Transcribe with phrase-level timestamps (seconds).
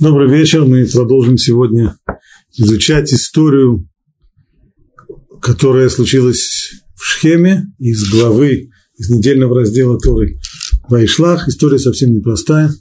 [0.00, 0.64] Добрый вечер.
[0.64, 1.96] Мы продолжим сегодня
[2.56, 3.88] изучать историю,
[5.40, 10.40] которая случилась в Шхеме из главы, из недельного раздела Торы
[10.88, 11.46] Вайшлах.
[11.46, 12.72] История совсем непростая,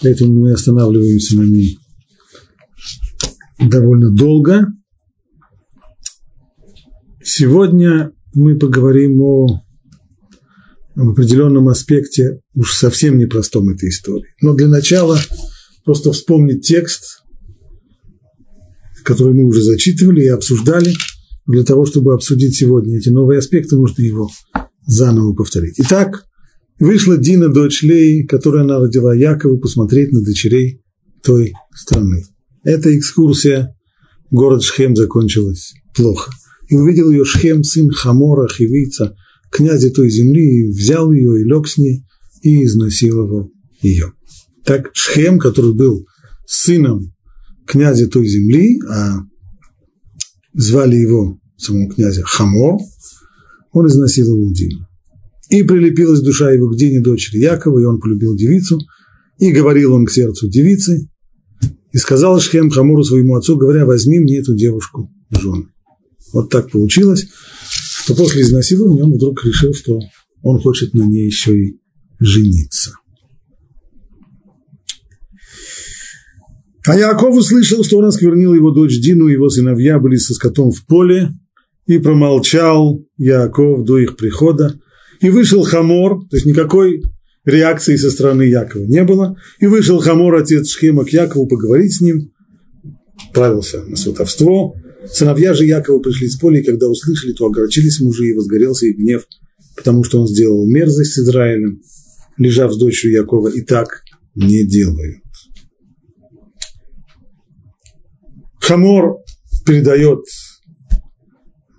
[0.00, 1.76] поэтому мы останавливаемся на ней
[3.58, 4.68] довольно долго.
[7.24, 9.60] Сегодня мы поговорим о
[10.94, 14.28] об определенном аспекте уж совсем непростом этой истории.
[14.40, 15.18] Но для начала
[15.84, 17.22] просто вспомнить текст,
[19.04, 20.92] который мы уже зачитывали и обсуждали.
[21.46, 24.30] Для того, чтобы обсудить сегодня эти новые аспекты, нужно его
[24.86, 25.74] заново повторить.
[25.78, 26.24] Итак,
[26.78, 30.82] вышла Дина, дочь Леи, которая она родила Якову, посмотреть на дочерей
[31.22, 32.24] той страны.
[32.62, 33.76] Эта экскурсия
[34.30, 36.32] в город Шхем закончилась плохо.
[36.68, 39.14] И увидел ее Шхем, сын Хамора, Хивица,
[39.50, 42.06] князя той земли, и взял ее и лег с ней,
[42.42, 43.50] и изнасиловал
[43.82, 44.12] ее.
[44.64, 46.06] Так Шхем, который был
[46.46, 47.12] сыном
[47.66, 49.20] князя той земли, а
[50.52, 52.78] звали его, самого князя, Хамор,
[53.72, 54.86] он изнасиловал Дину.
[55.50, 58.78] И прилепилась душа его к Дине, дочери Якова, и он полюбил девицу,
[59.38, 61.08] и говорил он к сердцу девицы,
[61.92, 65.66] и сказал Шхем Хамору своему отцу, говоря, возьми мне эту девушку в жены.
[66.32, 67.26] Вот так получилось,
[67.68, 70.00] что после изнасилования он вдруг решил, что
[70.42, 71.78] он хочет на ней еще и
[72.18, 72.92] жениться.
[76.86, 80.84] А Яков услышал, что он осквернил его дочь Дину, его сыновья были со скотом в
[80.86, 81.30] поле,
[81.86, 84.78] и промолчал Яков до их прихода.
[85.20, 87.02] И вышел Хамор, то есть никакой
[87.44, 89.36] реакции со стороны Якова не было.
[89.60, 92.32] И вышел Хамор, отец Шхема, к Якову поговорить с ним,
[93.32, 94.76] правился на сватовство.
[95.10, 98.98] Сыновья же Якова пришли с поля, и когда услышали, то огорчились мужи, и возгорелся их
[98.98, 99.26] гнев,
[99.76, 101.80] потому что он сделал мерзость с Израилем,
[102.36, 104.02] лежав с дочерью Якова, и так
[104.34, 105.23] не делают.
[108.64, 109.18] Хамор
[109.66, 110.20] передает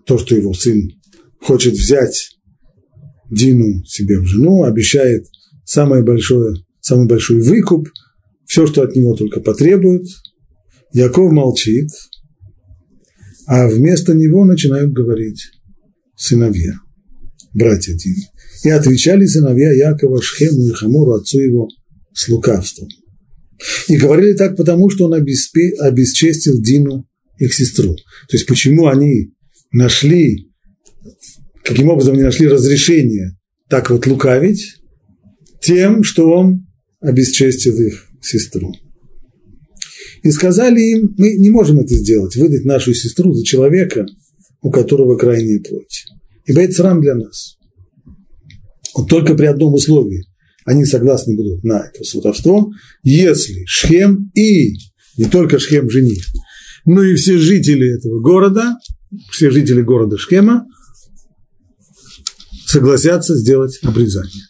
[0.06, 0.88] то, что его сын
[1.42, 2.38] хочет взять
[3.32, 5.26] Дину себе в жену, обещает
[5.64, 7.88] самое большое, самый большой выкуп,
[8.46, 10.04] все, что от него только потребует.
[10.94, 11.90] Яков молчит,
[13.48, 15.42] а вместо него начинают говорить
[16.16, 16.76] сыновья,
[17.56, 18.28] братья Дины.
[18.64, 21.68] И отвечали сыновья Якова Шхему и Хамору, отцу его,
[22.14, 22.90] с лукавством–
[23.88, 27.08] и говорили так потому, что он обесчестил Дину,
[27.38, 27.96] их сестру.
[27.96, 29.34] То есть почему они
[29.72, 30.50] нашли,
[31.64, 33.38] каким образом они нашли разрешение
[33.70, 34.76] так вот лукавить?
[35.62, 36.68] Тем, что он
[37.02, 38.74] обесчестил их сестру.
[40.24, 44.06] И сказали им, мы не можем это сделать, выдать нашу сестру за человека,
[44.62, 46.06] у которого крайняя плоть.
[46.46, 47.58] Ибо это срам для нас.
[48.96, 50.24] Вот только при одном условии–
[50.66, 52.72] они согласны будут на это сватовство,
[53.04, 54.74] если Шхем и
[55.18, 56.26] не только Шхем жених,
[56.86, 58.76] но и все жители этого города,
[59.32, 60.66] все жители города Шхема
[62.66, 64.44] согласятся сделать обрезание.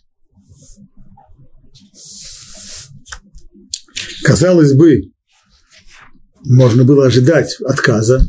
[4.24, 5.02] Казалось бы,
[6.46, 8.26] можно было ожидать отказа,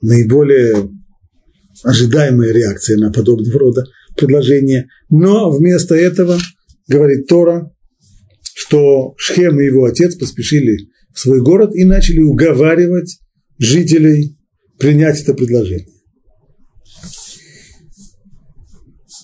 [0.00, 0.90] наиболее
[1.82, 3.84] ожидаемая реакция на подобного рода
[4.16, 4.88] предложение.
[5.16, 6.36] Но вместо этого
[6.88, 7.70] говорит Тора,
[8.52, 13.20] что Шхем и его отец поспешили в свой город и начали уговаривать
[13.56, 14.36] жителей
[14.76, 15.86] принять это предложение.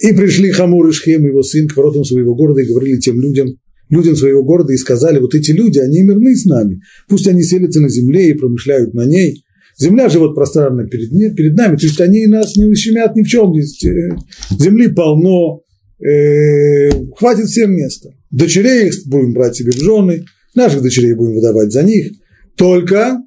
[0.00, 3.48] И пришли Хамур и Шхем, его сын, к воротам своего города и говорили тем людям,
[3.88, 7.80] людям своего города и сказали, вот эти люди, они мирны с нами, пусть они селятся
[7.80, 9.44] на земле и промышляют на ней,
[9.76, 13.54] Земля живет пространно перед, перед нами, то есть они нас не ущемят ни в чем.
[13.54, 14.16] Э,
[14.58, 15.62] земли полно,
[16.04, 18.10] э, хватит всем места.
[18.30, 20.24] Дочерей их будем брать себе в жены,
[20.54, 22.12] наших дочерей будем выдавать за них.
[22.56, 23.18] Только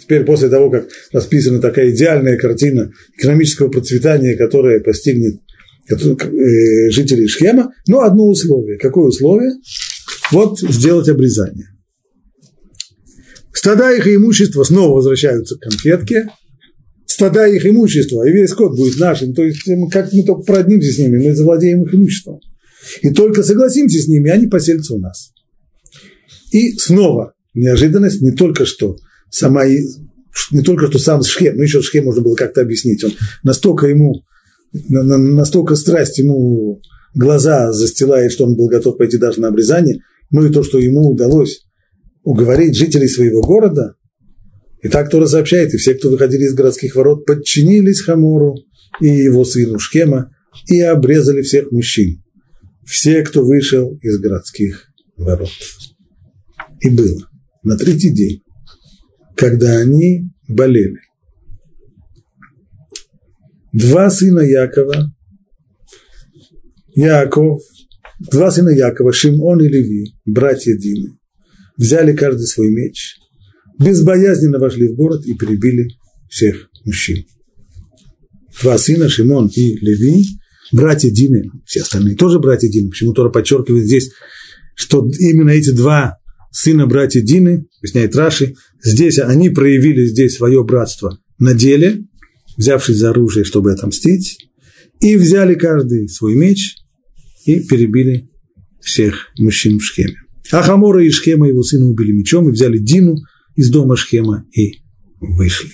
[0.00, 5.40] теперь после того, как расписана такая идеальная картина экономического процветания, которая постигнет
[5.90, 8.78] э, жителей Шхема, но одно условие.
[8.78, 9.52] Какое условие?
[10.30, 11.68] Вот сделать обрезание.
[13.52, 16.26] Стада их и имущество снова возвращаются к конфетке,
[17.22, 19.32] стада их имущества, и весь скот будет нашим.
[19.34, 22.40] То есть как мы только проднимся с ними, мы завладеем их имуществом.
[23.00, 25.32] И только согласимся с ними, они поселятся у нас.
[26.50, 28.96] И снова неожиданность не только что
[29.30, 29.64] сама
[30.50, 34.24] не только что сам Шхем, ну еще Шхем можно было как-то объяснить, он настолько ему,
[34.72, 36.80] настолько страсть ему
[37.14, 41.10] глаза застилает, что он был готов пойти даже на обрезание, ну и то, что ему
[41.10, 41.66] удалось
[42.24, 43.94] уговорить жителей своего города.
[44.82, 48.56] И так Тора сообщает, и все, кто выходили из городских ворот, подчинились Хамору
[49.00, 50.32] и его сыну Шкема
[50.66, 52.22] и обрезали всех мужчин.
[52.84, 55.50] Все, кто вышел из городских ворот.
[56.80, 57.28] И было
[57.62, 58.42] на третий день,
[59.36, 60.98] когда они болели.
[63.72, 65.14] Два сына Якова,
[66.94, 67.62] Яков,
[68.18, 71.18] два сына Якова, Шимон и Леви, братья Дины,
[71.78, 73.16] взяли каждый свой меч,
[73.84, 75.88] безбоязненно вошли в город и перебили
[76.28, 77.24] всех мужчин.
[78.62, 80.26] Два сына, Шимон и Леви,
[80.72, 84.10] братья Дины, все остальные тоже братья Дины, почему Тора подчеркивает здесь,
[84.74, 86.18] что именно эти два
[86.50, 92.04] сына братья Дины, объясняет Раши, здесь они проявили здесь свое братство на деле,
[92.56, 94.38] взявшись за оружие, чтобы отомстить,
[95.00, 96.76] и взяли каждый свой меч
[97.44, 98.28] и перебили
[98.80, 100.16] всех мужчин в Шхеме.
[100.50, 103.16] А Хамора и Шхема его сына убили мечом и взяли Дину
[103.54, 104.82] из дома Шхема и
[105.20, 105.70] вышли.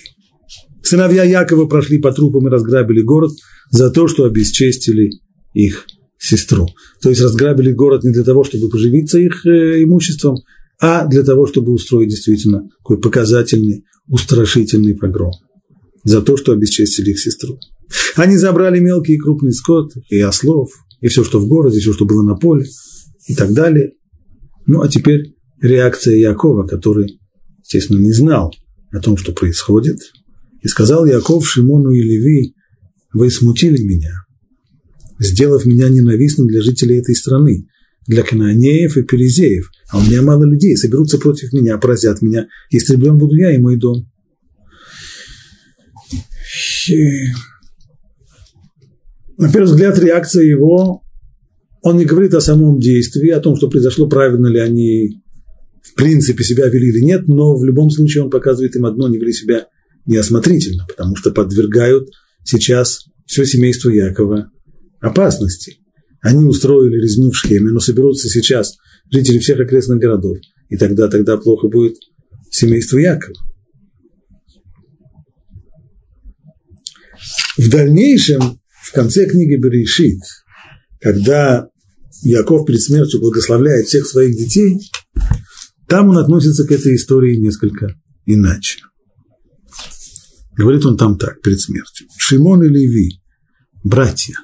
[0.83, 3.31] Сыновья Якова прошли по трупам и разграбили город
[3.69, 5.11] за то, что обесчестили
[5.53, 5.85] их
[6.17, 6.67] сестру.
[7.01, 10.37] То есть разграбили город не для того, чтобы поживиться их э, имуществом,
[10.81, 15.31] а для того, чтобы устроить действительно такой показательный, устрашительный погром
[16.03, 17.59] за то, что обесчестили их сестру.
[18.15, 20.71] Они забрали мелкий и крупный скот, и ослов,
[21.01, 22.65] и все, что в городе, все, что было на поле,
[23.27, 23.93] и так далее.
[24.65, 27.19] Ну, а теперь реакция Якова, который,
[27.69, 28.53] естественно, не знал
[28.91, 29.99] о том, что происходит.
[30.61, 32.55] И сказал Яков Шимону и Леви,
[33.13, 34.25] вы смутили меня,
[35.19, 37.67] сделав меня ненавистным для жителей этой страны,
[38.07, 43.17] для кананеев и перезеев, а у меня мало людей, соберутся против меня, поразят меня, истреблен
[43.17, 44.09] буду я и мой дом.
[49.37, 51.03] На первый взгляд, реакция его,
[51.81, 55.21] он не говорит о самом действии, о том, что произошло, правильно ли они
[55.81, 59.17] в принципе себя вели или нет, но в любом случае он показывает им одно, не
[59.17, 59.67] вели себя
[60.05, 62.09] неосмотрительно, потому что подвергают
[62.43, 64.49] сейчас все семейство Якова
[64.99, 65.77] опасности.
[66.21, 68.75] Они устроили резню в Шхеме, но соберутся сейчас
[69.11, 70.37] жители всех окрестных городов,
[70.69, 71.95] и тогда, тогда плохо будет
[72.51, 73.35] семейство Якова.
[77.57, 80.19] В дальнейшем, в конце книги Берешит,
[80.99, 81.69] когда
[82.23, 84.79] Яков перед смертью благословляет всех своих детей,
[85.89, 87.95] там он относится к этой истории несколько
[88.25, 88.79] иначе.
[90.55, 92.07] Говорит он там так, перед смертью.
[92.15, 93.19] Шимон и Леви,
[93.83, 94.35] братья.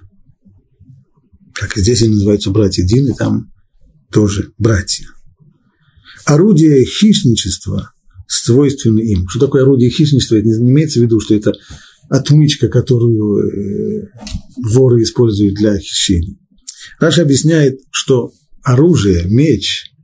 [1.53, 3.53] Как и здесь они называются братья Дины, там
[4.11, 5.07] тоже братья.
[6.25, 7.91] Орудие хищничества
[8.27, 9.29] свойственны им.
[9.29, 10.37] Что такое орудие хищничества?
[10.37, 11.53] Это не имеется в виду, что это
[12.09, 14.07] отмычка, которую э,
[14.73, 16.37] воры используют для хищения.
[16.99, 18.31] Раша объясняет, что
[18.63, 19.91] оружие, меч–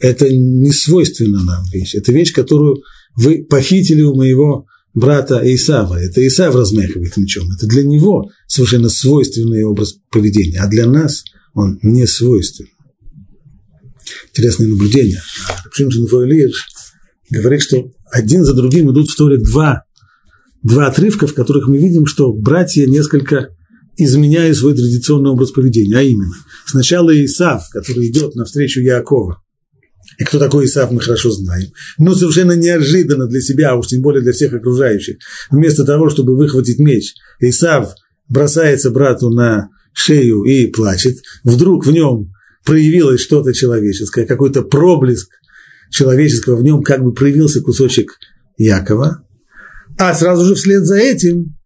[0.00, 1.94] это не свойственно нам вещь.
[1.94, 2.82] Это вещь, которую
[3.16, 6.00] вы похитили у моего брата Исава.
[6.00, 7.50] Это Исав размахивает мечом.
[7.52, 11.24] Это для него совершенно свойственный образ поведения, а для нас
[11.54, 12.70] он не свойственный.
[14.30, 15.20] Интересное наблюдение.
[15.72, 16.66] Шимшин Фойлиш
[17.30, 19.82] говорит, что один за другим идут в Торе два,
[20.62, 23.50] два отрывка, в которых мы видим, что братья несколько
[23.96, 26.32] изменяют свой традиционный образ поведения, а именно
[26.66, 29.42] сначала Исав, который идет навстречу Якова,
[30.16, 31.68] и кто такой Исаф, мы хорошо знаем.
[31.98, 35.18] Но совершенно неожиданно для себя, а уж тем более для всех окружающих.
[35.50, 37.94] Вместо того, чтобы выхватить меч, Исаф
[38.28, 41.18] бросается брату на шею и плачет.
[41.44, 42.32] Вдруг в нем
[42.64, 45.28] проявилось что-то человеческое, какой-то проблеск
[45.90, 48.12] человеческого в нем, как бы проявился кусочек
[48.56, 49.24] Якова.
[49.98, 51.56] А сразу же вслед за этим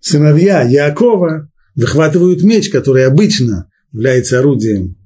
[0.00, 4.96] сыновья Якова выхватывают меч, который обычно является орудием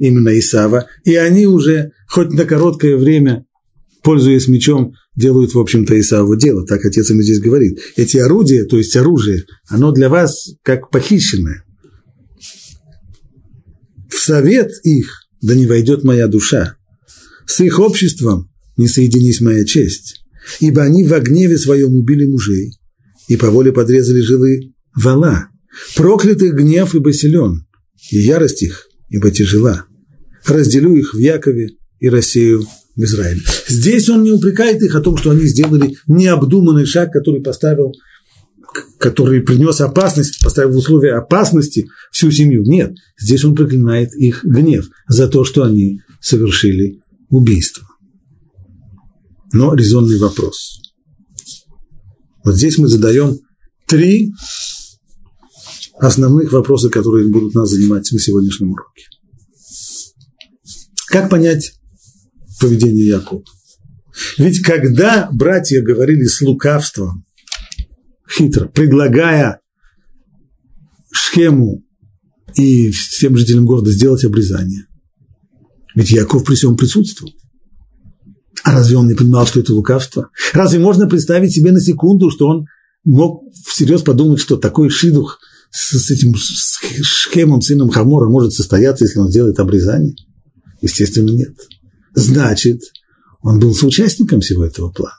[0.00, 3.44] именно Исава, и они уже хоть на короткое время,
[4.02, 6.66] пользуясь мечом, делают, в общем-то, Исаву дело.
[6.66, 7.78] Так отец ему здесь говорит.
[7.96, 11.62] Эти орудия, то есть оружие, оно для вас как похищенное.
[14.08, 16.76] В совет их да не войдет моя душа.
[17.46, 20.22] С их обществом не соединись моя честь.
[20.60, 22.72] Ибо они в гневе своем убили мужей
[23.28, 25.48] и по воле подрезали жилы вала.
[25.94, 27.66] Проклятых гнев ибо силен,
[28.10, 29.86] и ярость их ибо тяжела
[30.46, 32.66] разделю их в Якове и рассею
[32.96, 33.42] в Израиле.
[33.68, 37.92] Здесь он не упрекает их о том, что они сделали необдуманный шаг, который поставил,
[38.98, 42.62] который принес опасность, поставил в условия опасности всю семью.
[42.64, 47.86] Нет, здесь он проклинает их гнев за то, что они совершили убийство.
[49.52, 50.80] Но резонный вопрос.
[52.44, 53.38] Вот здесь мы задаем
[53.86, 54.32] три
[55.98, 59.04] основных вопроса, которые будут нас занимать на сегодняшнем уроке.
[61.10, 61.74] Как понять
[62.60, 63.42] поведение Якова?
[64.38, 67.24] Ведь когда братья говорили с лукавством,
[68.30, 69.60] хитро, предлагая
[71.12, 71.82] схему
[72.54, 74.86] и всем жителям города сделать обрезание,
[75.96, 77.32] Ведь Яков при всем присутствовал.
[78.62, 80.30] А разве он не понимал, что это лукавство?
[80.52, 82.66] Разве можно представить себе на секунду, что он
[83.04, 85.40] мог всерьез подумать, что такой шидух
[85.72, 90.14] с, с этим Шхемом, сыном Хамора, может состояться, если он сделает обрезание?
[90.80, 91.54] Естественно, нет.
[92.14, 92.80] Значит,
[93.42, 95.14] он был соучастником всего этого плана.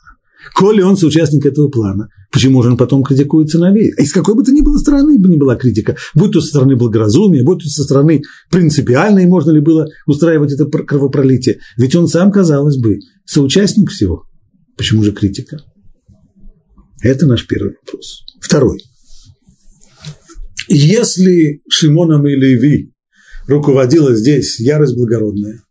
[0.56, 3.94] Коли он соучастник этого плана, почему же он потом критикует сыновей?
[3.98, 6.76] Из какой бы то ни было стороны бы ни была критика, будь то со стороны
[6.76, 11.60] благоразумия, будь то со стороны принципиальной, можно ли было устраивать это кровопролитие.
[11.78, 14.26] Ведь он сам, казалось бы, соучастник всего.
[14.78, 15.62] Почему же критика?
[17.04, 18.24] Это наш первый вопрос.
[18.40, 18.84] Второй.
[20.68, 22.92] Если Шимоном и Леви
[23.48, 25.62] руководила здесь ярость благородная,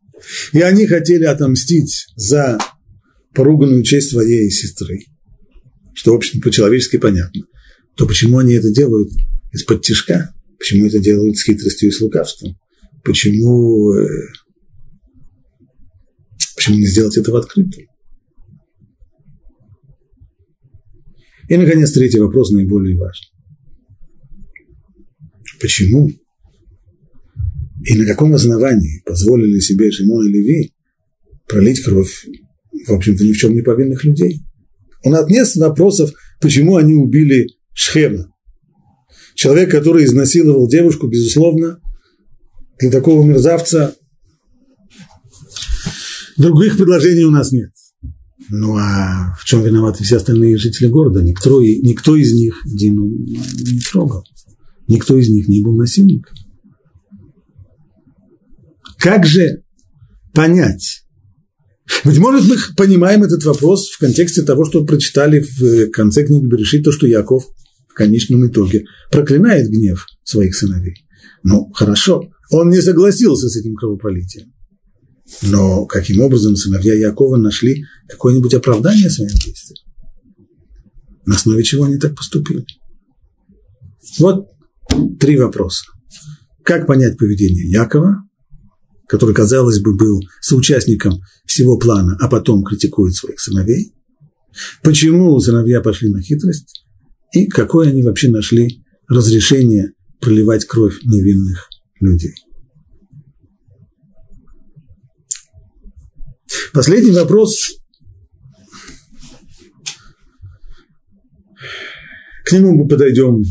[0.52, 2.58] и они хотели отомстить за
[3.34, 5.00] поруганную честь своей сестры,
[5.94, 7.42] что, в общем, по-человечески понятно,
[7.96, 9.10] то почему они это делают
[9.52, 10.34] из-под тяжка?
[10.58, 12.58] Почему это делают с хитростью и с лукавством?
[13.02, 14.08] Почему, э,
[16.54, 17.86] почему не сделать это в открытую?
[21.48, 23.28] И, наконец, третий вопрос наиболее важный.
[25.60, 26.10] Почему
[27.84, 30.74] и на каком основании позволили себе Шимон и Леви
[31.46, 32.26] пролить кровь
[32.86, 34.42] в общем-то, ни в чем не повинных людей.
[35.04, 38.32] У нас нет вопросов, почему они убили Шхема.
[39.34, 41.80] Человек, который изнасиловал девушку, безусловно,
[42.78, 43.94] для такого мерзавца
[46.36, 47.70] других предложений у нас нет.
[48.50, 51.22] Ну а в чем виноваты все остальные жители города?
[51.22, 54.24] Никто, никто из них Дину не трогал.
[54.88, 56.36] Никто из них не был насильником.
[59.00, 59.62] Как же
[60.34, 61.04] понять,
[62.04, 66.84] быть может, мы понимаем этот вопрос в контексте того, что прочитали в конце книги Берешит,
[66.84, 67.44] то, что Яков
[67.88, 70.94] в конечном итоге проклинает гнев своих сыновей.
[71.42, 74.52] Ну, хорошо, он не согласился с этим кровопролитием.
[75.42, 79.84] Но каким образом сыновья Якова нашли какое-нибудь оправдание своим действиям?
[81.24, 82.66] На основе чего они так поступили?
[84.18, 84.48] Вот
[85.18, 85.84] три вопроса.
[86.64, 88.24] Как понять поведение Якова?
[89.10, 93.92] Который, казалось бы, был соучастником всего плана, а потом критикует своих сыновей,
[94.84, 96.84] почему сыновья пошли на хитрость
[97.32, 102.34] и какое они вообще нашли разрешение проливать кровь невинных людей.
[106.72, 107.78] Последний вопрос.
[112.44, 113.42] К нему мы подойдем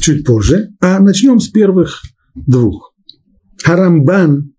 [0.00, 2.00] чуть позже, а начнем с первых
[2.36, 2.94] двух.
[3.64, 4.53] Харамбан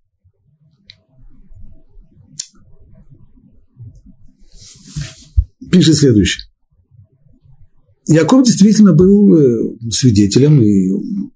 [5.76, 6.46] пишет следующее.
[8.08, 10.92] Яков действительно был э, свидетелем, и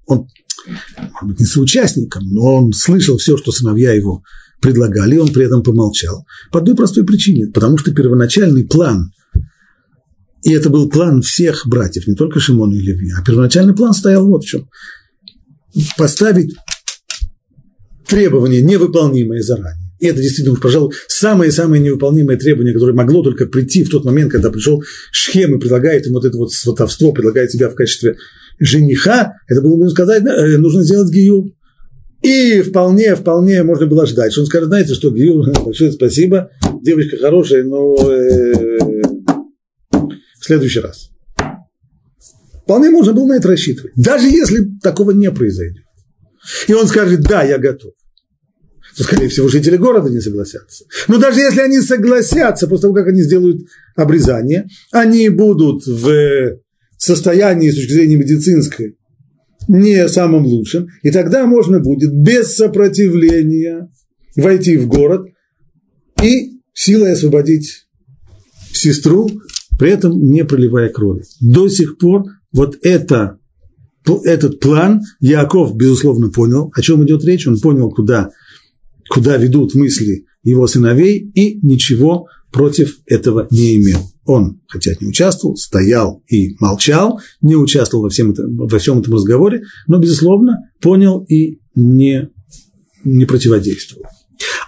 [0.05, 0.27] он,
[0.67, 4.21] может быть, не соучастником, но он слышал все, что сыновья его
[4.61, 6.25] предлагали, и он при этом помолчал.
[6.51, 9.11] По одной простой причине, потому что первоначальный план,
[10.43, 14.25] и это был план всех братьев, не только Шимона и Леви, а первоначальный план стоял
[14.25, 14.69] вот в чем.
[15.97, 16.55] Поставить
[18.07, 19.88] требования, невыполнимые заранее.
[19.99, 24.49] И это действительно, пожалуй, самое-самое невыполнимое требование, которое могло только прийти в тот момент, когда
[24.49, 28.15] пришел Шхем и предлагает ему вот это вот сватовство, предлагает себя в качестве
[28.59, 31.53] жениха, это было бы сказать, э, нужно сделать гию.
[32.21, 36.49] И вполне, вполне можно было ждать, что он скажет, знаете что, гию, большое спасибо,
[36.81, 38.79] девочка хорошая, но э,
[39.91, 41.09] в следующий раз.
[42.63, 45.83] Вполне можно было на это рассчитывать, даже если такого не произойдет.
[46.67, 48.08] И он скажет, да, я готов то,
[49.03, 50.85] скорее всего, жители города не согласятся.
[51.07, 53.61] Но даже если они согласятся, после того, как они сделают
[53.95, 56.59] обрезание, они будут в
[56.97, 58.97] состоянии с точки зрения медицинской
[59.67, 63.89] не самым лучшим, и тогда можно будет без сопротивления
[64.35, 65.27] войти в город
[66.23, 67.85] и силой освободить
[68.73, 69.29] сестру,
[69.77, 71.23] при этом не проливая крови.
[71.39, 73.37] До сих пор вот это,
[74.23, 78.31] этот план Яков, безусловно, понял, о чем идет речь, он понял, куда
[79.09, 83.99] куда ведут мысли его сыновей, и ничего против этого не имел.
[84.25, 89.13] Он, хотя не участвовал, стоял и молчал, не участвовал во всем этом, во всем этом
[89.13, 92.29] разговоре, но, безусловно, понял и не,
[93.03, 94.05] не противодействовал.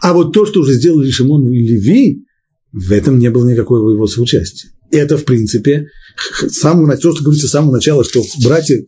[0.01, 2.25] А вот то, что уже сделали Шимон и Леви,
[2.71, 4.71] в этом не было никакого его соучастия.
[4.89, 5.88] Это, в принципе,
[6.50, 8.83] самого, то, что говорится с самого начала, что братья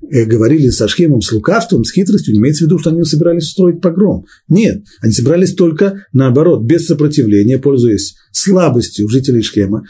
[0.00, 3.80] говорили со Шхемом, с лукавством, с хитростью, не имеется в виду, что они собирались устроить
[3.80, 4.24] погром.
[4.48, 9.84] Нет, они собирались только наоборот, без сопротивления, пользуясь слабостью жителей Шхема,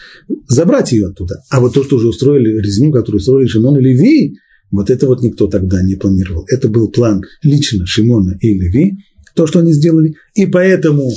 [0.48, 1.42] забрать ее оттуда.
[1.50, 4.36] А вот то, что уже устроили резню, которую устроили Шимон и Леви,
[4.70, 6.44] вот это вот никто тогда не планировал.
[6.48, 8.94] Это был план лично Шимона и Леви,
[9.34, 11.10] то, что они сделали, и поэтому,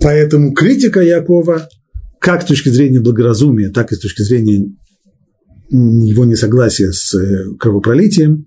[0.00, 1.68] поэтому критика Якова,
[2.18, 4.74] как с точки зрения благоразумия, так и с точки зрения
[5.68, 8.46] его несогласия с э, кровопролитием,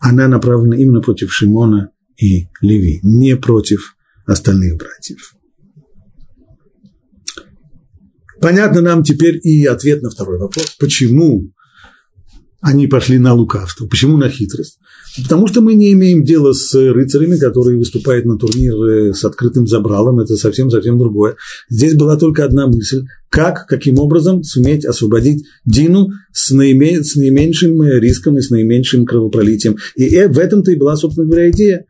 [0.00, 3.96] она направлена именно против Шимона и Леви, не против
[4.26, 5.34] остальных братьев.
[8.40, 10.76] Понятно нам теперь и ответ на второй вопрос.
[10.78, 11.52] Почему
[12.60, 13.86] они пошли на лукавство?
[13.86, 14.78] Почему на хитрость?
[15.22, 20.20] Потому что мы не имеем дела с рыцарями, которые выступают на турнире с открытым забралом.
[20.20, 21.36] Это совсем-совсем другое.
[21.68, 23.04] Здесь была только одна мысль.
[23.30, 29.76] Как, каким образом суметь освободить Дину с, наиме, с наименьшим риском и с наименьшим кровопролитием.
[29.94, 31.86] И э, в этом-то и была, собственно говоря, идея.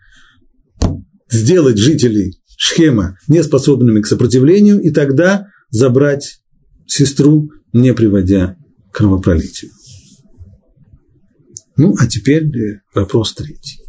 [1.29, 6.41] Сделать жителей Шхема неспособными к сопротивлению, и тогда забрать
[6.87, 8.57] сестру, не приводя
[8.91, 9.71] к кровопролитию.
[11.77, 13.81] Ну, а теперь э, вопрос третий.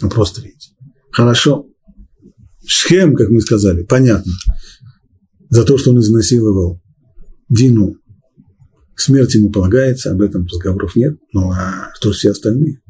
[0.00, 0.76] Вопрос третий.
[1.10, 1.66] Хорошо.
[2.66, 4.32] Шхем, как мы сказали, понятно.
[5.48, 6.82] За то, что он изнасиловал
[7.48, 7.96] Дину,
[8.94, 11.16] смерть ему полагается, об этом разговоров нет.
[11.32, 12.82] Ну, а что все остальные?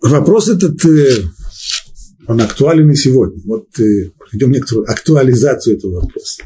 [0.00, 1.24] Вопрос этот э,
[2.28, 3.42] он актуален и сегодня.
[3.44, 6.44] Вот э, проведем некоторую актуализацию этого вопроса.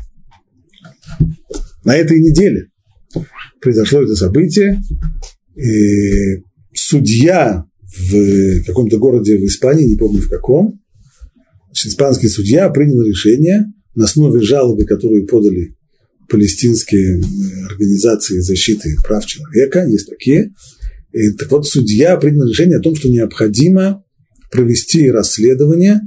[1.84, 2.70] На этой неделе
[3.60, 4.82] произошло это событие,
[5.56, 7.64] и судья
[7.96, 10.80] в каком-то городе в Испании, не помню в каком,
[11.72, 15.74] испанский судья принял решение на основе жалобы, которую подали
[16.28, 17.22] палестинские
[17.68, 20.52] организации защиты прав человека, есть такие.
[21.12, 24.04] И, так вот, судья принял решение о том, что необходимо
[24.50, 26.00] провести расследование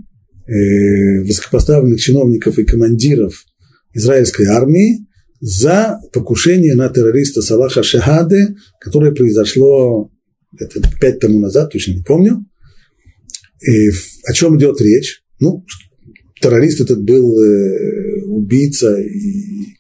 [0.46, 3.46] э, высокопоставленных чиновников и командиров
[3.94, 5.06] израильской армии
[5.42, 10.12] за покушение на террориста Салаха Шахады, которое произошло
[10.58, 12.46] это пять тому назад, точно не помню.
[13.60, 13.90] И
[14.26, 15.24] о чем идет речь?
[15.40, 15.66] Ну,
[16.40, 19.78] террорист этот был э, убийца и,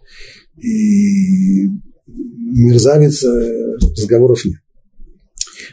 [0.57, 1.67] и
[2.07, 4.57] мерзавец, э, разговоров нет.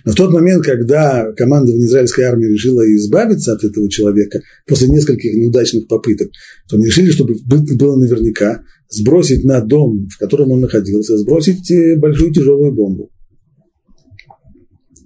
[0.05, 5.35] Но в тот момент, когда командование израильской армии решило избавиться от этого человека после нескольких
[5.35, 6.29] неудачных попыток,
[6.69, 11.97] то они решили, чтобы было наверняка, сбросить на дом, в котором он находился, сбросить э,
[11.99, 13.11] большую тяжелую бомбу.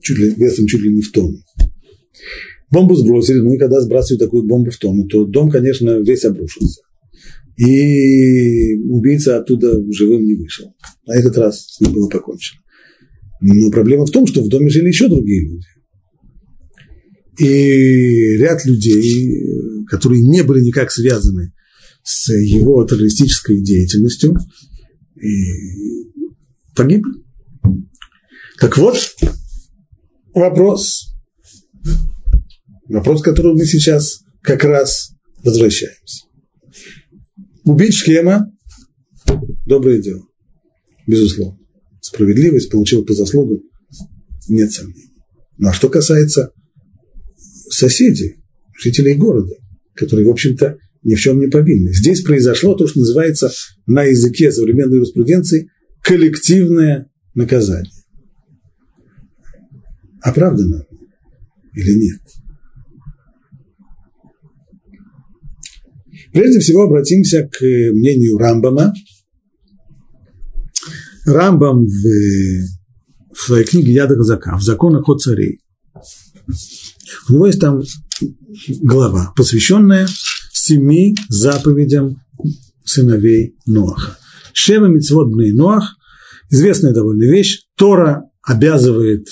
[0.01, 1.39] Чуть ли, весом чуть ли не в тонну.
[2.71, 6.81] Бомбу сбросили, ну и когда сбрасывают такую бомбу в тонну, то дом, конечно, весь обрушился.
[7.57, 10.75] И убийца оттуда живым не вышел.
[11.07, 12.61] На этот раз с ним было покончено.
[13.41, 15.67] Но проблема в том, что в доме жили еще другие люди.
[17.39, 21.53] И ряд людей, которые не были никак связаны
[22.03, 24.37] с его террористической деятельностью,
[25.21, 26.13] и
[26.75, 27.13] погибли.
[28.59, 28.97] Так вот,
[30.35, 31.15] вопрос.
[32.89, 35.13] Вопрос, к которому мы сейчас как раз
[35.43, 36.25] возвращаемся.
[37.65, 38.53] Убить Шхема–
[39.67, 40.27] доброе дело,
[41.07, 41.63] безусловно
[42.03, 43.61] справедливость, получил по заслугам,
[44.49, 45.15] нет сомнений.
[45.57, 46.53] Ну а что касается
[47.71, 48.37] соседей,
[48.77, 49.55] жителей города,
[49.95, 51.93] которые, в общем-то, ни в чем не повинны.
[51.93, 53.51] Здесь произошло то, что называется
[53.87, 55.71] на языке современной юриспруденции
[56.03, 57.93] коллективное наказание.
[60.21, 60.87] Оправдано
[61.75, 62.21] или нет?
[66.33, 68.95] Прежде всего обратимся к мнению Рамбама,
[71.27, 72.05] Рамбам в,
[73.33, 75.61] в своей книге Яда Казака, в законах о царей.
[77.29, 77.83] У него есть там
[78.81, 80.07] глава, посвященная
[80.63, 82.23] семи заповедям
[82.85, 84.19] сыновей Ноаха.
[84.53, 85.97] Шева мицвод бней Ноах,
[86.51, 89.27] известная довольно вещь, Тора обязывает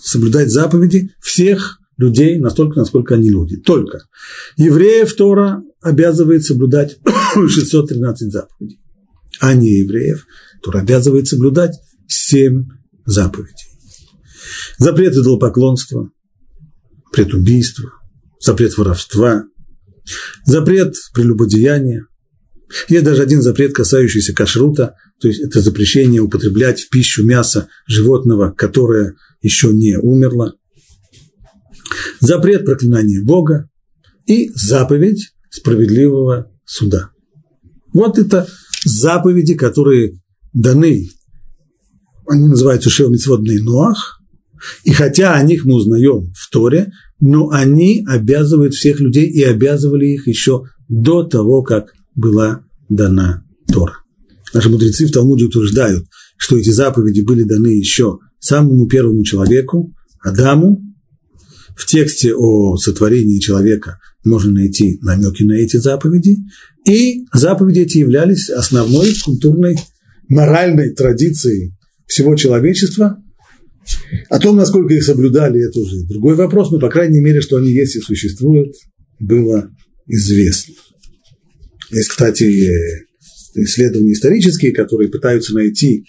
[0.00, 3.56] соблюдать заповеди всех людей настолько, насколько они люди.
[3.56, 4.02] Только
[4.56, 6.98] евреев Тора обязывает соблюдать
[7.34, 8.80] 613 заповедей,
[9.40, 10.24] а не евреев
[10.58, 12.66] который обязывает соблюдать семь
[13.04, 13.66] заповедей.
[14.78, 16.10] Запрет идолопоклонства,
[17.06, 17.90] запрет убийства,
[18.40, 19.44] запрет воровства,
[20.44, 22.06] запрет прелюбодеяния.
[22.88, 28.50] Есть даже один запрет, касающийся кашрута, то есть это запрещение употреблять в пищу мясо животного,
[28.50, 30.54] которое еще не умерло.
[32.20, 33.68] Запрет проклинания Бога
[34.26, 37.10] и заповедь справедливого суда.
[37.94, 38.46] Вот это
[38.84, 40.20] заповеди, которые
[40.52, 41.08] даны,
[42.28, 44.20] они называются Шев Митцводный Ноах,
[44.84, 50.06] и хотя о них мы узнаем в Торе, но они обязывают всех людей и обязывали
[50.06, 53.94] их еще до того, как была дана Тора.
[54.54, 60.82] Наши мудрецы в Талмуде утверждают, что эти заповеди были даны еще самому первому человеку, Адаму.
[61.76, 66.38] В тексте о сотворении человека можно найти намеки на эти заповеди.
[66.86, 69.76] И заповеди эти являлись основной культурной,
[70.28, 71.74] моральной традицией
[72.06, 73.22] всего человечества.
[74.28, 77.70] О том, насколько их соблюдали, это уже другой вопрос, но, по крайней мере, что они
[77.70, 78.74] есть и существуют,
[79.18, 79.70] было
[80.06, 80.74] известно.
[81.90, 82.44] Есть, кстати,
[83.54, 86.04] исследования исторические, которые пытаются найти,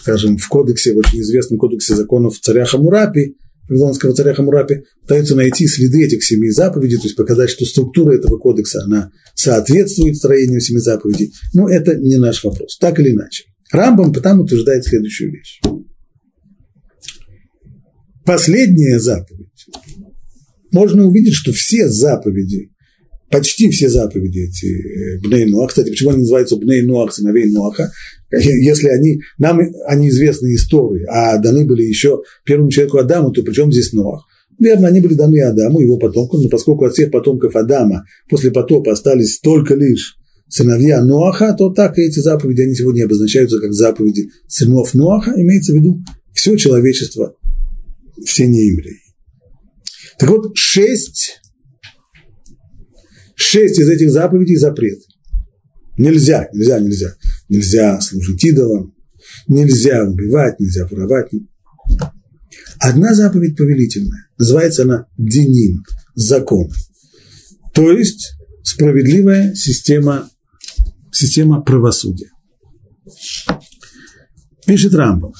[0.00, 3.36] скажем, в кодексе, в очень известном кодексе законов царя Хамурапи,
[3.68, 8.36] вавилонского царя Хамурапи, пытаются найти следы этих семи заповедей, то есть показать, что структура этого
[8.38, 11.32] кодекса, она соответствует строению семи заповедей.
[11.54, 13.44] Но это не наш вопрос, так или иначе.
[13.70, 15.60] Рамбам там утверждает следующую вещь.
[18.24, 19.48] Последняя заповедь.
[20.70, 22.72] Можно увидеть, что все заповеди
[23.32, 25.70] почти все заповеди эти э, Бней Ноах.
[25.70, 27.90] Кстати, почему они называются Бней Ноах, сыновей Ноаха?
[28.30, 33.52] Если они, нам они известны истории, а даны были еще первому человеку Адаму, то при
[33.52, 34.26] чем здесь Ноах?
[34.58, 38.92] Верно, они были даны Адаму, его потомкам, но поскольку от всех потомков Адама после потопа
[38.92, 40.16] остались только лишь
[40.48, 45.72] сыновья Ноаха, то так и эти заповеди, они сегодня обозначаются как заповеди сынов Ноаха, имеется
[45.72, 46.02] в виду
[46.34, 47.34] все человечество,
[48.24, 49.00] все неевреи.
[50.18, 51.42] Так вот, шесть
[53.42, 55.00] Шесть из этих заповедей запрет.
[55.98, 57.16] Нельзя, нельзя, нельзя.
[57.48, 58.94] Нельзя служить идолам,
[59.48, 61.30] нельзя убивать, нельзя воровать.
[62.78, 65.82] Одна заповедь повелительная, называется она денин,
[66.14, 66.70] закон.
[67.74, 70.30] То есть справедливая система,
[71.10, 72.30] система правосудия.
[74.66, 75.36] Пишет Рамбов.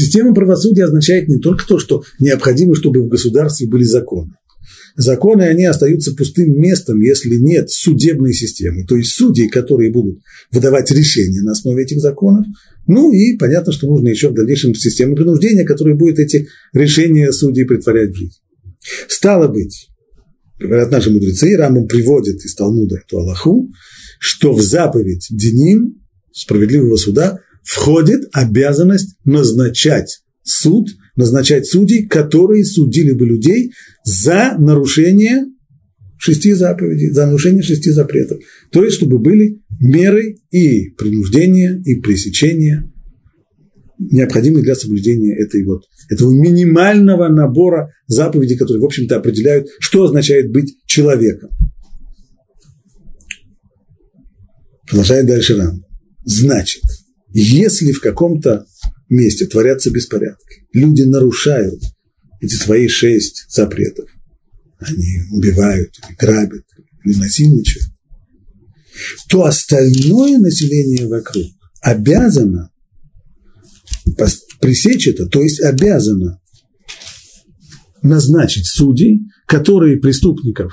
[0.00, 4.32] Система правосудия означает не только то, что необходимо, чтобы в государстве были законы.
[4.96, 10.90] Законы, они остаются пустым местом, если нет судебной системы, то есть судей, которые будут выдавать
[10.90, 12.46] решения на основе этих законов.
[12.86, 17.66] Ну и понятно, что нужно еще в дальнейшем систему принуждения, которая будет эти решения судей
[17.66, 18.38] притворять в жизнь.
[19.06, 19.88] Стало быть,
[20.58, 23.68] говорят наши мудрецы, Рамбам приводит из Талмуда эту Аллаху,
[24.18, 26.00] что в заповедь Деним,
[26.32, 33.70] справедливого суда, входит обязанность назначать суд, назначать судей, которые судили бы людей
[34.04, 35.46] за нарушение
[36.18, 38.40] шести заповедей, за нарушение шести запретов.
[38.72, 42.92] То есть, чтобы были меры и принуждения, и пресечения,
[43.98, 50.50] необходимые для соблюдения этой вот, этого минимального набора заповедей, которые, в общем-то, определяют, что означает
[50.50, 51.50] быть человеком.
[54.88, 55.84] Продолжает дальше Рам.
[56.24, 56.82] Значит,
[57.32, 58.66] если в каком-то
[59.08, 61.82] месте творятся беспорядки, люди нарушают
[62.40, 64.08] эти свои шесть запретов.
[64.78, 66.64] Они убивают, или грабят,
[67.04, 67.86] или насильничают.
[69.28, 71.46] То остальное население вокруг
[71.82, 72.70] обязано
[74.60, 76.40] пресечь это, то есть обязано
[78.02, 80.72] назначить судей, которые преступников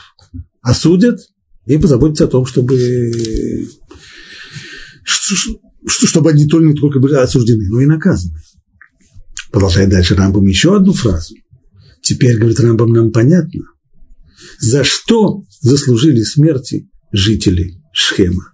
[0.61, 1.19] осудят
[1.65, 2.77] и позаботиться о том, чтобы,
[5.88, 8.38] чтобы они только только были осуждены, но и наказаны.
[9.52, 11.36] Продолжает дальше Рамбам еще одну фразу.
[12.02, 13.63] Теперь, говорит Рамбам, нам понятно,
[14.60, 18.52] за что заслужили смерти жители Шхема.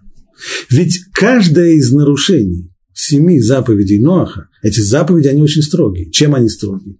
[0.70, 6.10] Ведь каждое из нарушений семи заповедей Ноаха, эти заповеди, они очень строгие.
[6.10, 6.96] Чем они строгие?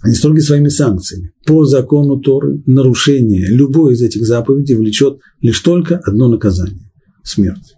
[0.00, 1.32] Они строги своими санкциями.
[1.46, 6.90] По закону Торы нарушение любой из этих заповедей влечет лишь только одно наказание–
[7.22, 7.74] смерть.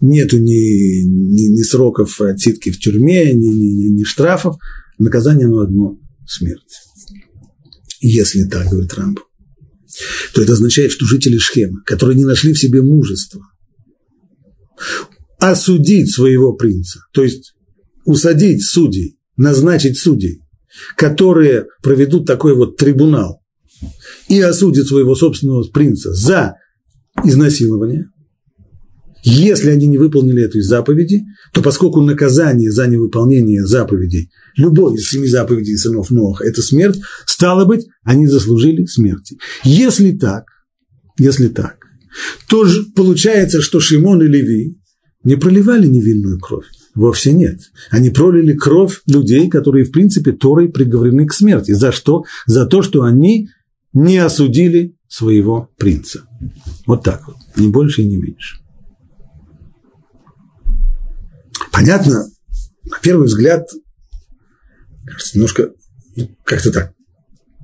[0.00, 4.56] Нету ни, ни, ни сроков отсидки в тюрьме, ни, ни, ни штрафов.
[4.98, 6.62] Наказание оно одно– смерть.
[8.00, 9.22] Если так, говорит Рамбо,
[10.32, 13.42] то это означает, что жители Шхема, которые не нашли в себе мужества,
[15.38, 17.54] осудить своего принца, то есть
[18.04, 20.42] усадить судей, назначить судей,
[20.96, 23.42] которые проведут такой вот трибунал
[24.28, 26.54] и осудят своего собственного принца за
[27.24, 28.06] изнасилование,
[29.22, 35.26] если они не выполнили этой заповеди, то поскольку наказание за невыполнение заповедей, любой из семи
[35.26, 39.38] заповедей сынов Ноха– это смерть, стало быть, они заслужили смерти.
[39.64, 40.44] Если так,
[41.18, 41.76] если так,
[42.48, 44.78] то же получается, что Шимон и Леви
[45.22, 46.66] не проливали невинную кровь.
[46.94, 47.60] Вовсе нет.
[47.90, 51.72] Они пролили кровь людей, которые, в принципе, Торой приговорены к смерти.
[51.72, 52.24] За что?
[52.46, 53.48] За то, что они
[53.92, 56.22] не осудили своего принца.
[56.86, 57.36] Вот так вот.
[57.56, 58.56] Ни больше и не меньше.
[61.80, 62.26] Понятно,
[62.84, 63.66] на первый взгляд,
[65.06, 65.72] кажется, немножко
[66.14, 66.92] ну, как-то так,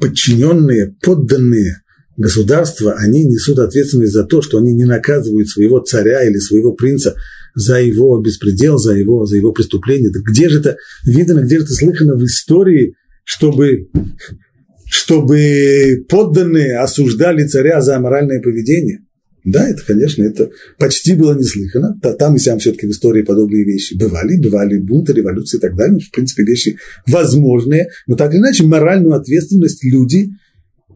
[0.00, 1.82] подчиненные, подданные
[2.16, 7.14] государства, они несут ответственность за то, что они не наказывают своего царя или своего принца
[7.54, 10.10] за его беспредел, за его, за его преступление.
[10.10, 13.90] Так где же это видно, где же это слыхано в истории, чтобы,
[14.86, 19.05] чтобы подданные осуждали царя за аморальное поведение.
[19.46, 21.96] Да, это, конечно, это почти было неслыхано.
[22.18, 24.36] Там и сям все-таки в истории подобные вещи бывали.
[24.36, 26.00] Бывали бунты, революции и так далее.
[26.00, 27.88] В принципе, вещи возможные.
[28.08, 30.30] Но так или иначе, моральную ответственность люди,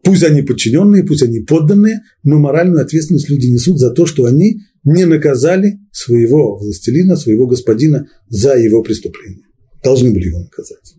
[0.03, 4.63] пусть они подчиненные, пусть они подданные, но моральную ответственность люди несут за то, что они
[4.83, 9.45] не наказали своего властелина, своего господина за его преступление.
[9.85, 10.97] Должны были его наказать.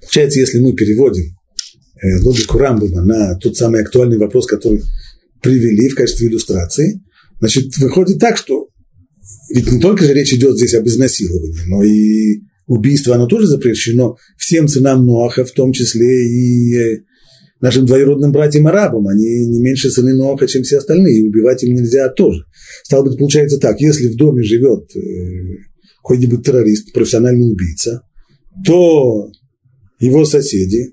[0.00, 1.36] Получается, если мы переводим
[2.02, 4.82] э, логику Рамбова на тот самый актуальный вопрос, который
[5.42, 7.00] привели в качестве иллюстрации,
[7.40, 8.68] значит, выходит так, что
[9.50, 14.16] ведь не только же речь идет здесь об изнасиловании, но и убийство, оно тоже запрещено
[14.36, 16.98] всем сынам Ноаха, в том числе и э,
[17.60, 19.08] нашим двоюродным братьям-арабам.
[19.08, 22.44] Они не меньше сыны Ноаха, чем все остальные, и убивать им нельзя тоже.
[22.84, 25.00] Стало быть, получается так, если в доме живет э,
[26.02, 28.02] какой-нибудь террорист, профессиональный убийца,
[28.64, 29.30] то
[29.98, 30.92] его соседи,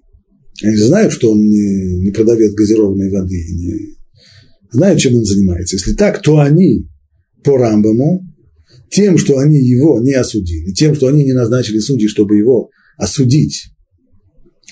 [0.64, 3.95] они знают, что он не, не продавец газированной воды, не,
[4.72, 5.76] знают, чем он занимается.
[5.76, 6.88] Если так, то они
[7.44, 8.26] по Рамбаму,
[8.90, 13.68] тем, что они его не осудили, тем, что они не назначили судей, чтобы его осудить,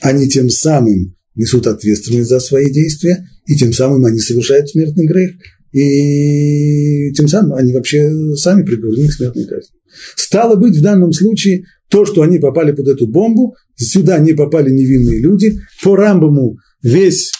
[0.01, 5.31] они тем самым несут ответственность за свои действия, и тем самым они совершают смертный грех,
[5.71, 9.75] и тем самым они вообще сами приговорены к смертной казни.
[10.15, 14.71] Стало быть, в данном случае то, что они попали под эту бомбу, сюда не попали
[14.71, 17.31] невинные люди, по Рамбаму весь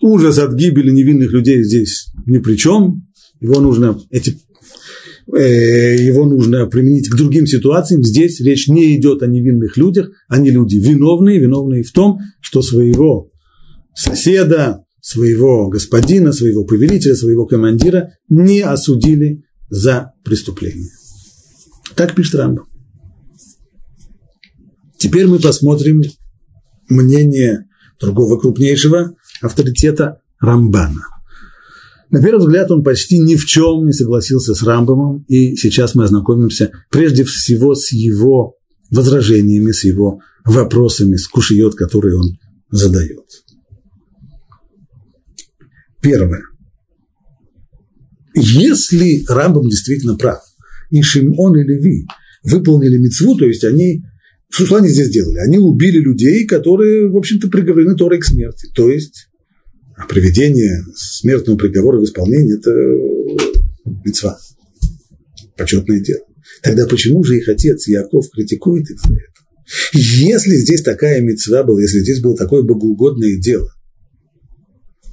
[0.00, 3.06] ужас от гибели невинных людей здесь ни при чем.
[3.40, 4.38] Его нужно, эти,
[5.32, 8.02] э, его нужно применить к другим ситуациям.
[8.02, 10.10] Здесь речь не идет о невинных людях.
[10.28, 13.30] Они люди виновные, виновные в том, что своего
[13.94, 20.90] соседа, своего господина, своего повелителя, своего командира не осудили за преступление.
[21.96, 22.66] Так пишет Рамбов.
[24.98, 26.02] Теперь мы посмотрим
[26.88, 27.66] мнение
[27.98, 31.02] другого крупнейшего авторитета Рамбана.
[32.10, 36.04] На первый взгляд он почти ни в чем не согласился с Рамбамом, и сейчас мы
[36.04, 38.56] ознакомимся прежде всего с его
[38.90, 42.38] возражениями, с его вопросами, с кушиот, которые он
[42.70, 43.26] задает.
[46.02, 46.42] Первое.
[48.34, 50.40] Если Рамбам действительно прав,
[50.90, 52.06] и Шимон и Леви
[52.42, 54.02] выполнили мецву, то есть они
[54.52, 55.38] что они здесь делали?
[55.38, 58.68] Они убили людей, которые, в общем-то, приговорены Торой к смерти.
[58.74, 59.29] То есть
[60.00, 62.70] а проведение смертного приговора в исполнении– это
[64.04, 64.38] мецва,
[65.56, 66.22] почетное дело.
[66.62, 69.24] Тогда почему же их отец Яков критикует их за это?
[69.92, 73.70] Если здесь такая мецва была, если здесь было такое богоугодное дело,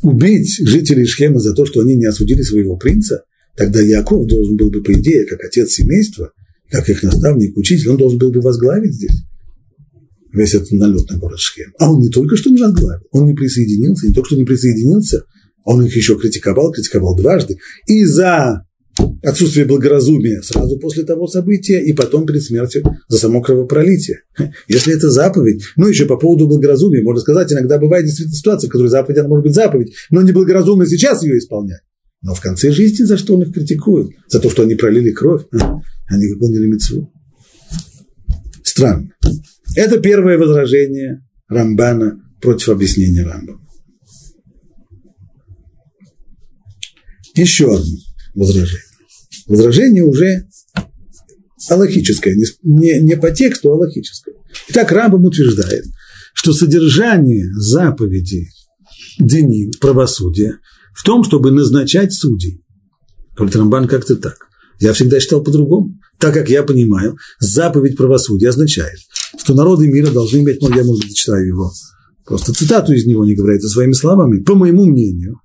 [0.02, 3.24] убить жителей Шхема за то, что они не осудили своего принца,
[3.58, 6.32] тогда Яков должен был бы, по идее, как отец семейства,
[6.70, 9.24] как их наставник, учитель, он должен был бы возглавить здесь
[10.38, 11.74] весь этот налет на город Шхем.
[11.80, 15.24] А он не только что не возглавил, он не присоединился, не только что не присоединился,
[15.64, 17.58] он их еще критиковал, критиковал дважды.
[17.88, 18.64] И за
[19.24, 24.22] отсутствие благоразумия сразу после того события, и потом перед смертью за само кровопролитие.
[24.68, 28.72] Если это заповедь, ну еще по поводу благоразумия, можно сказать, иногда бывает действительно ситуация, в
[28.72, 31.82] которой заповедь, она может быть заповедь, но неблагоразумно сейчас ее исполнять.
[32.22, 34.10] Но в конце жизни за что он их критикует?
[34.28, 35.44] За то, что они пролили кровь,
[36.08, 37.12] они выполнили мецву.
[38.64, 39.12] Странно.
[39.76, 43.60] Это первое возражение Рамбана против объяснения Рамбана.
[47.36, 47.96] Еще одно
[48.34, 48.82] возражение.
[49.48, 50.48] Возражение уже
[51.70, 54.36] аллахическое, не, не по тексту, а аллахическое.
[54.70, 55.86] Итак, Рамбам утверждает,
[56.34, 58.48] что содержание заповеди
[59.20, 60.60] Дени, правосудия,
[60.94, 62.64] в том, чтобы назначать судей.
[63.36, 64.38] Говорит Рамбан как-то так.
[64.80, 66.00] Я всегда считал по-другому.
[66.20, 69.00] Так как я понимаю, заповедь правосудия означает,
[69.38, 71.72] что народы мира должны иметь, ну, я, может быть, читаю его,
[72.26, 75.42] просто цитату из него не говорит, а своими словами, по моему мнению,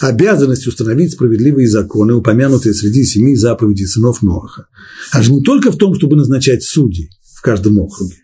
[0.00, 4.66] обязанность установить справедливые законы, упомянутые среди семи заповедей сынов Ноаха,
[5.12, 8.16] аж не только в том, чтобы назначать судей в каждом округе.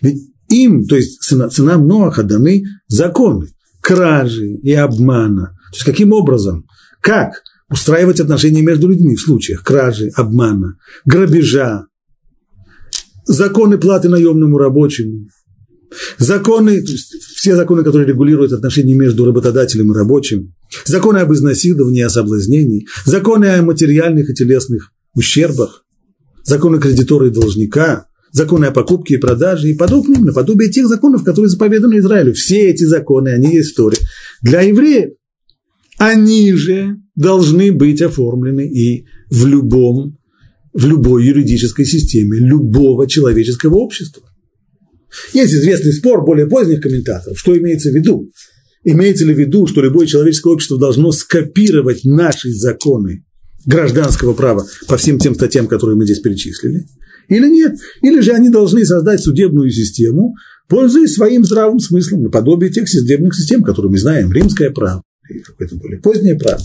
[0.00, 3.48] Ведь им, то есть сынам Ноаха, даны законы
[3.80, 5.54] кражи и обмана.
[5.70, 6.66] То есть каким образом,
[7.00, 11.86] как устраивать отношения между людьми в случаях кражи, обмана, грабежа,
[13.26, 15.28] законы платы наемному рабочему,
[16.18, 20.54] законы, то есть все законы, которые регулируют отношения между работодателем и рабочим,
[20.84, 25.84] законы об изнасиловании, о соблазнении, законы о материальных и телесных ущербах,
[26.44, 31.48] законы кредитора и должника, законы о покупке и продаже и подобное, наподобие тех законов, которые
[31.48, 32.34] заповеданы Израилю.
[32.34, 33.98] Все эти законы, они есть в Торе.
[34.42, 35.12] Для евреев
[35.98, 40.16] они же должны быть оформлены и в любом,
[40.72, 44.22] в любой юридической системе любого человеческого общества.
[45.32, 48.30] Есть известный спор более поздних комментаторов, что имеется в виду.
[48.84, 53.24] Имеется ли в виду, что любое человеческое общество должно скопировать наши законы
[53.66, 56.86] гражданского права по всем тем статьям, которые мы здесь перечислили?
[57.28, 57.76] Или нет?
[58.02, 60.34] Или же они должны создать судебную систему,
[60.68, 65.76] пользуясь своим здравым смыслом, наподобие тех судебных систем, которые мы знаем, римское право и какое-то
[65.76, 66.60] более позднее право.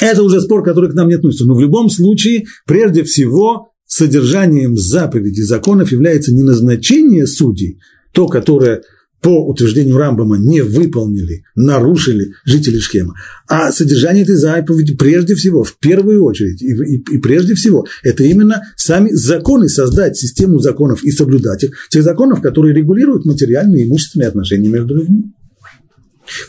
[0.00, 1.46] Это уже спор, который к нам не относится.
[1.46, 7.80] Но в любом случае, прежде всего, содержанием заповедей законов является не назначение судей,
[8.12, 8.82] то, которое
[9.20, 13.14] по утверждению Рамбама не выполнили, нарушили жители Шхема.
[13.48, 18.22] А содержание этой заповеди прежде всего, в первую очередь, и, и, и прежде всего, это
[18.22, 23.88] именно сами законы, создать систему законов и соблюдать их, тех законов, которые регулируют материальные и
[23.88, 25.32] имущественные отношения между людьми.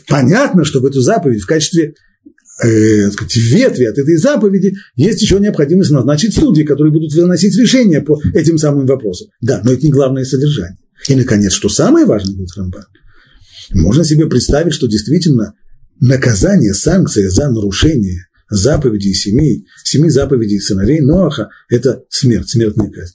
[0.06, 1.94] Понятно, что в эту заповедь в качестве
[2.62, 8.00] э, сказать, ветви от этой заповеди есть еще необходимость назначить судьи, которые будут выносить решения
[8.00, 9.28] по этим самым вопросам.
[9.40, 10.78] Да, но это не главное содержание.
[11.08, 12.84] И, наконец, что самое важное, говорит Рамбан,
[13.72, 15.54] можно себе представить, что действительно
[16.00, 23.14] наказание, санкция за нарушение заповедей семи, семи заповедей сыновей Ноаха– это смерть, смертная казнь.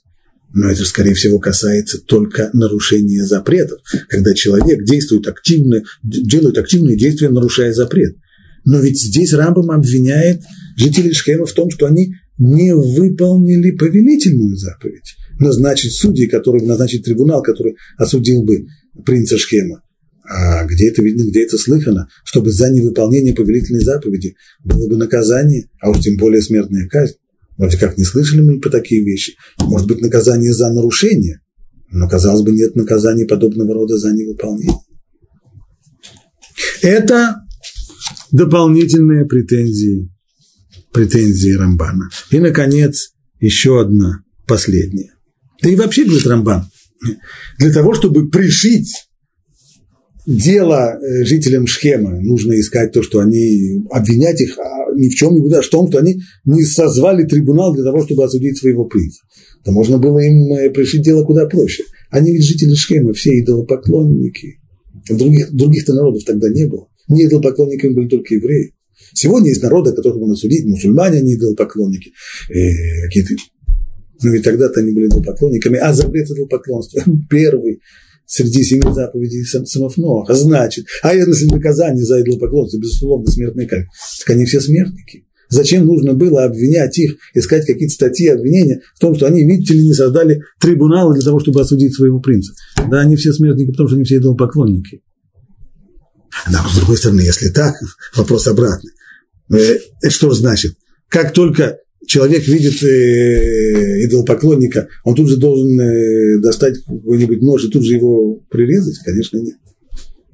[0.53, 7.27] Но это, скорее всего, касается только нарушения запретов, когда человек действует активно, делает активные действия,
[7.29, 8.15] нарушая запрет.
[8.65, 10.41] Но ведь здесь Рамбам обвиняет
[10.75, 17.41] жителей Шхема в том, что они не выполнили повелительную заповедь назначить судьи, который назначить трибунал,
[17.41, 18.67] который осудил бы
[19.05, 19.81] принца Шхема.
[20.27, 25.69] А где это видно, где это слыхано, чтобы за невыполнение повелительной заповеди было бы наказание,
[25.79, 27.15] а уж тем более смертная казнь.
[27.57, 29.35] Вроде как не слышали мы по такие вещи.
[29.59, 31.41] Может быть, наказание за нарушение,
[31.91, 34.75] но, казалось бы, нет наказания подобного рода за невыполнение.
[36.81, 37.44] Это
[38.35, 40.09] дополнительные претензии,
[40.91, 42.09] претензии Рамбана.
[42.31, 45.13] И, наконец, еще одна, последняя.
[45.61, 46.65] Да и вообще, говорит Рамбан,
[47.59, 48.91] для того, чтобы пришить
[50.27, 55.33] дело э, жителям Шхема, нужно искать то, что они, обвинять их а ни в чем
[55.33, 59.21] не а в том, что они не созвали трибунал для того, чтобы осудить своего принца.
[59.63, 61.83] То можно было им э, пришить дело куда проще.
[62.09, 64.59] Они ведь жители Шхема, все идолопоклонники.
[65.09, 66.87] Других, других-то народов тогда не было.
[67.07, 68.73] Не идолопоклонниками были только евреи.
[69.13, 72.11] Сегодня есть народы, которых можно судить, мусульмане, они идолопоклонники,
[72.49, 73.35] э, какие-то
[74.23, 77.81] ну и тогда-то они были идолопоклонниками, а запрет идолопоклонства первый
[78.25, 80.33] среди семи заповедей сынов Ноаха.
[80.33, 83.85] Значит, а если наказание за идолопоклонство, безусловно, смертная казнь,
[84.19, 85.25] так они все смертники.
[85.47, 89.85] Зачем нужно было обвинять их, искать какие-то статьи обвинения в том, что они, видите ли,
[89.85, 92.53] не создали трибуналы для того, чтобы осудить своего принца?
[92.89, 95.01] Да, они все смертники, потому что они все идолопоклонники.
[96.51, 97.75] Да, с другой стороны, если так,
[98.15, 98.91] вопрос обратный.
[99.51, 100.75] Э, это что значит?
[101.09, 107.69] Как только человек видит э, идолопоклонника, он тут же должен э, достать какой-нибудь нож и
[107.69, 108.99] тут же его прирезать?
[109.03, 109.57] Конечно, нет.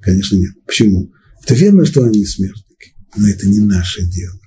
[0.02, 0.52] Конечно, нет.
[0.66, 1.12] Почему?
[1.44, 4.40] Это верно, что они смертники, но это не наше дело.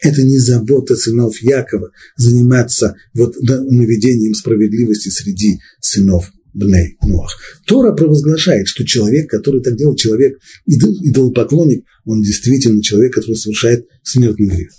[0.00, 7.32] Это не забота сынов Якова заниматься вот наведением справедливости среди сынов Бней Нуах.
[7.66, 14.48] Тора провозглашает, что человек, который так делает, человек, идолопоклонник, он действительно человек, который совершает смертный
[14.48, 14.70] грех.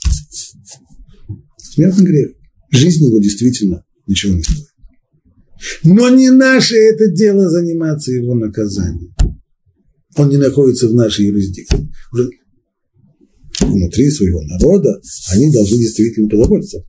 [1.58, 2.32] Смертный грех.
[2.72, 4.68] Жизнь его действительно ничего не стоит.
[5.84, 9.14] Но не наше это дело заниматься его наказанием.
[10.16, 11.90] Он не находится в нашей юрисдикции.
[12.12, 12.30] Уже
[13.62, 16.84] внутри своего народа они должны действительно позаботиться,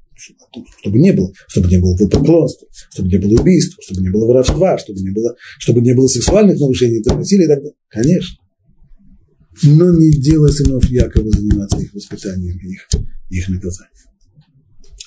[0.80, 4.78] чтобы не было, чтобы не было поклонства, чтобы не было убийства, чтобы не было воровства,
[4.78, 7.74] чтобы не было, чтобы не было сексуальных нарушений, насилия и так далее.
[7.88, 8.38] Конечно.
[9.62, 12.88] Но не дело сынов Якова заниматься их воспитанием, их,
[13.30, 13.92] их наказанием.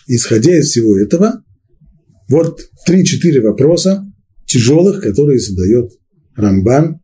[0.07, 1.43] Исходя из всего этого,
[2.29, 4.05] вот три-четыре вопроса
[4.45, 5.91] тяжелых, которые задает
[6.35, 7.01] Рамбан,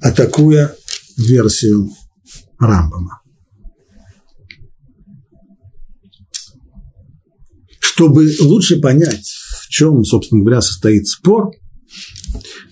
[0.00, 0.74] атакуя
[1.18, 1.90] версию
[2.58, 3.20] Рамбама.
[7.96, 9.26] Чтобы лучше понять,
[9.62, 11.50] в чем, собственно говоря, состоит спор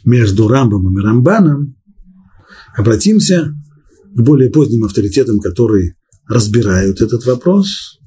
[0.05, 1.77] между Рамбамом и Рамбаном,
[2.77, 3.55] обратимся
[4.15, 5.95] к более поздним авторитетам, которые
[6.29, 7.99] разбирают этот вопрос,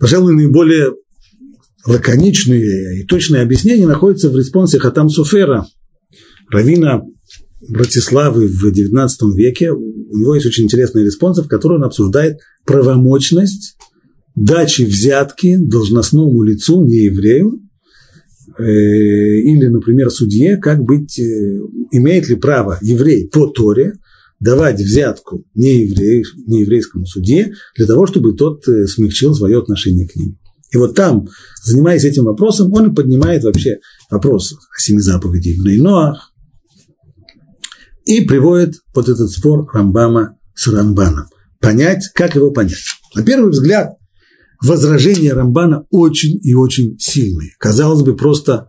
[0.00, 0.90] Пожалуй, наиболее
[1.86, 5.64] лаконичные и точные объяснения находятся в респонсе Хатам Суфера,
[6.50, 7.02] равина
[7.68, 9.70] Братиславы в XIX веке.
[9.70, 13.76] У него есть очень интересный респонс, в котором он обсуждает правомочность
[14.34, 17.60] дачи взятки должностному лицу, не еврею,
[18.58, 21.22] э, или, например, судье, как быть, э,
[21.92, 23.94] имеет ли право еврей по Торе
[24.40, 30.38] давать взятку нееврей, нееврейскому судье для того, чтобы тот э, смягчил свое отношение к ним.
[30.72, 31.28] И вот там,
[31.62, 33.78] занимаясь этим вопросом, он поднимает вообще
[34.10, 36.32] вопрос о семи заповедей в Нейноах
[38.06, 41.26] и приводит вот этот спор Рамбама с Рамбаном.
[41.64, 42.84] Понять, как его понять.
[43.14, 43.96] На первый взгляд,
[44.62, 47.52] возражения Рамбана очень и очень сильные.
[47.58, 48.68] Казалось бы, просто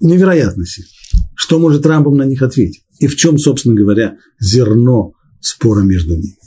[0.00, 0.90] невероятно сильные.
[1.36, 2.82] Что может Рамбам на них ответить?
[2.98, 6.38] И в чем, собственно говоря, зерно спора между ними?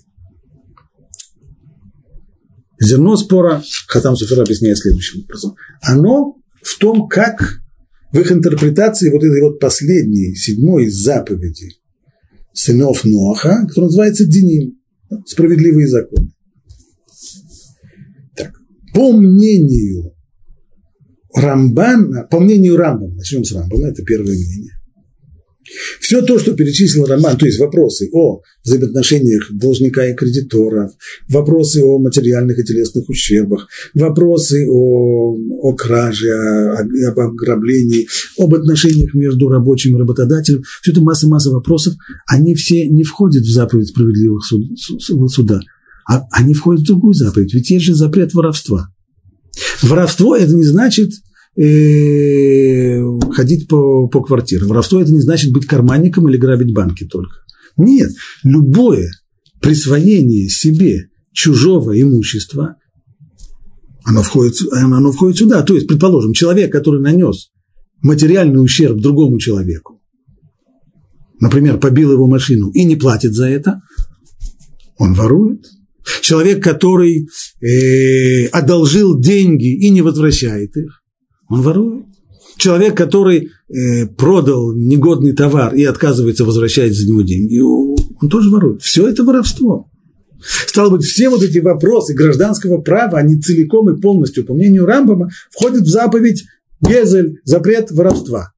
[2.80, 5.54] Зерно спора, Хатам Суфер объясняет следующим образом.
[5.84, 7.60] Оно в том, как
[8.12, 11.76] в их интерпретации вот этой вот последней, седьмой заповеди
[12.52, 14.81] сынов Ноаха, который называется Деним,
[15.26, 16.32] справедливые законы.
[18.36, 18.54] Так,
[18.94, 20.14] по мнению
[21.34, 24.74] Рамбана, по мнению Рамбана, начнем с Рамбана, это первое мнение,
[26.00, 30.92] все то, что перечислил Роман, то есть вопросы о взаимоотношениях должника и кредитора,
[31.30, 38.08] вопросы о материальных и телесных ущербах, вопросы о, о краже, о, об ограблении,
[38.38, 41.94] об отношениях между рабочим и работодателем, все это масса-масса вопросов,
[42.28, 45.60] они все не входят в заповедь справедливых суд, суда,
[46.10, 48.90] а они входят в другую заповедь, ведь есть же запрет воровства.
[49.84, 51.12] Воровство– это не значит–
[51.56, 54.70] э, ходить по, по квартирам.
[54.70, 57.38] Воровство– это не значит быть карманником или грабить банки только.
[57.78, 58.12] Нет,
[58.44, 59.12] любое
[59.62, 62.76] присвоение себе чужого имущества,
[64.04, 65.62] оно входит, оно входит сюда.
[65.64, 67.52] То есть, предположим, человек, который нанес
[68.02, 70.02] материальный ущерб другому человеку,
[71.40, 73.82] например, побил его машину и не платит за это,
[74.98, 75.66] он ворует.
[76.22, 77.28] Человек, который
[77.62, 81.01] э, одолжил деньги и не возвращает их,
[81.52, 82.06] он ворует.
[82.58, 88.82] Человек, который э, продал негодный товар и отказывается возвращать за него деньги, он тоже ворует.
[88.82, 89.90] Все это воровство.
[90.68, 95.30] Стало быть, все вот эти вопросы гражданского права, они целиком и полностью, по мнению Рамбама,
[95.52, 96.46] входят в заповедь
[96.82, 98.52] Гезель, запрет воровства.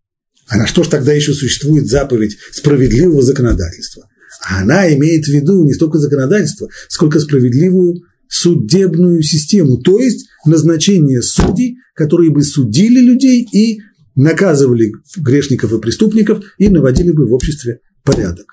[0.47, 4.07] А на что же тогда еще существует заповедь справедливого законодательства?
[4.47, 8.01] А она имеет в виду не столько законодательство, сколько справедливую
[8.33, 13.79] судебную систему, то есть назначение судей, которые бы судили людей и
[14.15, 18.47] наказывали грешников и преступников и наводили бы в обществе порядок.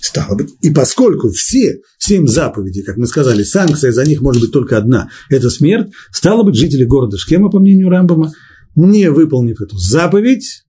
[0.00, 4.52] Стало быть, и поскольку все семь заповедей, как мы сказали, санкция за них может быть
[4.52, 8.32] только одна– это смерть, стало быть, жители города Шхема, по мнению Рамбама,
[8.76, 10.64] не выполнив эту заповедь,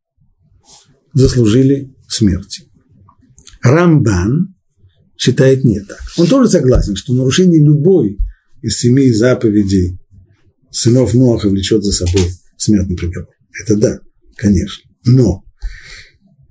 [1.14, 2.64] заслужили смерти.
[3.62, 4.53] Рамбан
[5.18, 6.00] считает не так.
[6.18, 8.18] Он тоже согласен, что нарушение любой
[8.62, 10.00] из семи заповедей
[10.72, 13.30] сынов Ноаха влечет за собой смертный приговор.
[13.64, 14.00] Это да,
[14.36, 14.90] конечно.
[15.06, 15.44] Но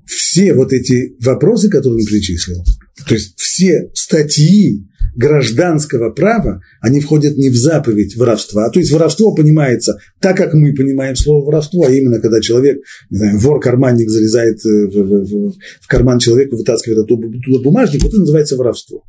[0.07, 2.63] все вот эти вопросы, которые он перечислил,
[3.07, 8.71] то есть все статьи гражданского права, они входят не в заповедь воровства.
[8.71, 12.79] То есть воровство понимается так, как мы понимаем слово воровство, а именно когда человек,
[13.11, 17.29] не знаю, вор-карманник залезает в, в, в, в карман человека, вытаскивает оттуда
[17.63, 19.05] бумажник, вот это называется воровство.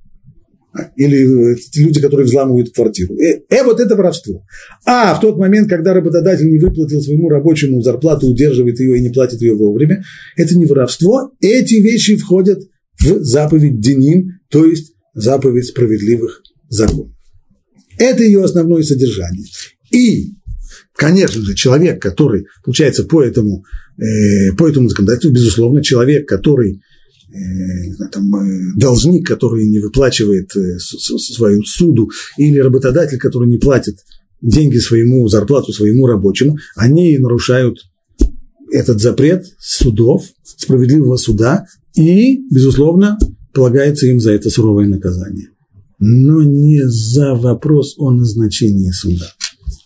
[0.96, 3.16] Или люди, которые взламывают квартиру.
[3.20, 4.44] Э, э, вот это воровство.
[4.86, 9.10] А в тот момент, когда работодатель не выплатил своему рабочему зарплату, удерживает ее и не
[9.10, 10.04] платит ее вовремя,
[10.36, 11.32] это не воровство.
[11.42, 12.64] Эти вещи входят
[13.00, 17.16] в заповедь Деним, то есть заповедь справедливых законов.
[17.98, 19.46] Это ее основное содержание.
[19.92, 20.34] И,
[20.96, 23.64] конечно же, человек, который, получается, по этому,
[23.98, 26.82] э, по этому законодательству, безусловно, человек, который
[27.34, 33.96] Э, там, э, должник, который не выплачивает э, свою суду, или работодатель, который не платит
[34.42, 37.80] деньги своему, зарплату своему рабочему, они нарушают
[38.72, 43.18] этот запрет судов, справедливого суда, и, безусловно,
[43.54, 45.50] полагается им за это суровое наказание.
[46.00, 49.28] Но не за вопрос о назначении суда.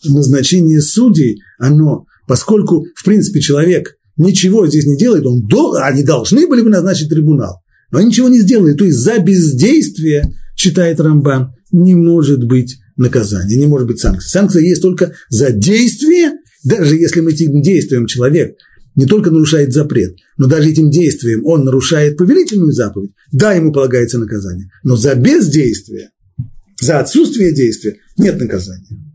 [0.05, 6.47] Назначение судей, оно, поскольку, в принципе, человек ничего здесь не делает, он до, они должны
[6.47, 7.61] были бы назначить трибунал,
[7.91, 8.73] но они ничего не сделали.
[8.73, 14.29] То есть за бездействие, считает Рамбан, не может быть наказания, не может быть санкции.
[14.29, 18.55] Санкция есть только за действие, даже если мы этим действием человек
[18.97, 24.19] не только нарушает запрет, но даже этим действием он нарушает повелительную заповедь, да, ему полагается
[24.19, 24.69] наказание.
[24.83, 26.09] Но за бездействие,
[26.81, 29.07] за отсутствие действия нет наказания.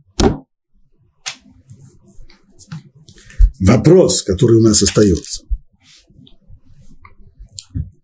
[3.62, 5.44] вопрос, который у нас остается.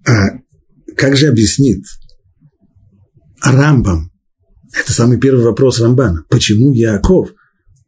[0.07, 0.39] А
[0.97, 1.85] как же объяснит
[3.43, 4.11] Рамбам?
[4.73, 6.25] Это самый первый вопрос Рамбана.
[6.29, 7.31] Почему Яков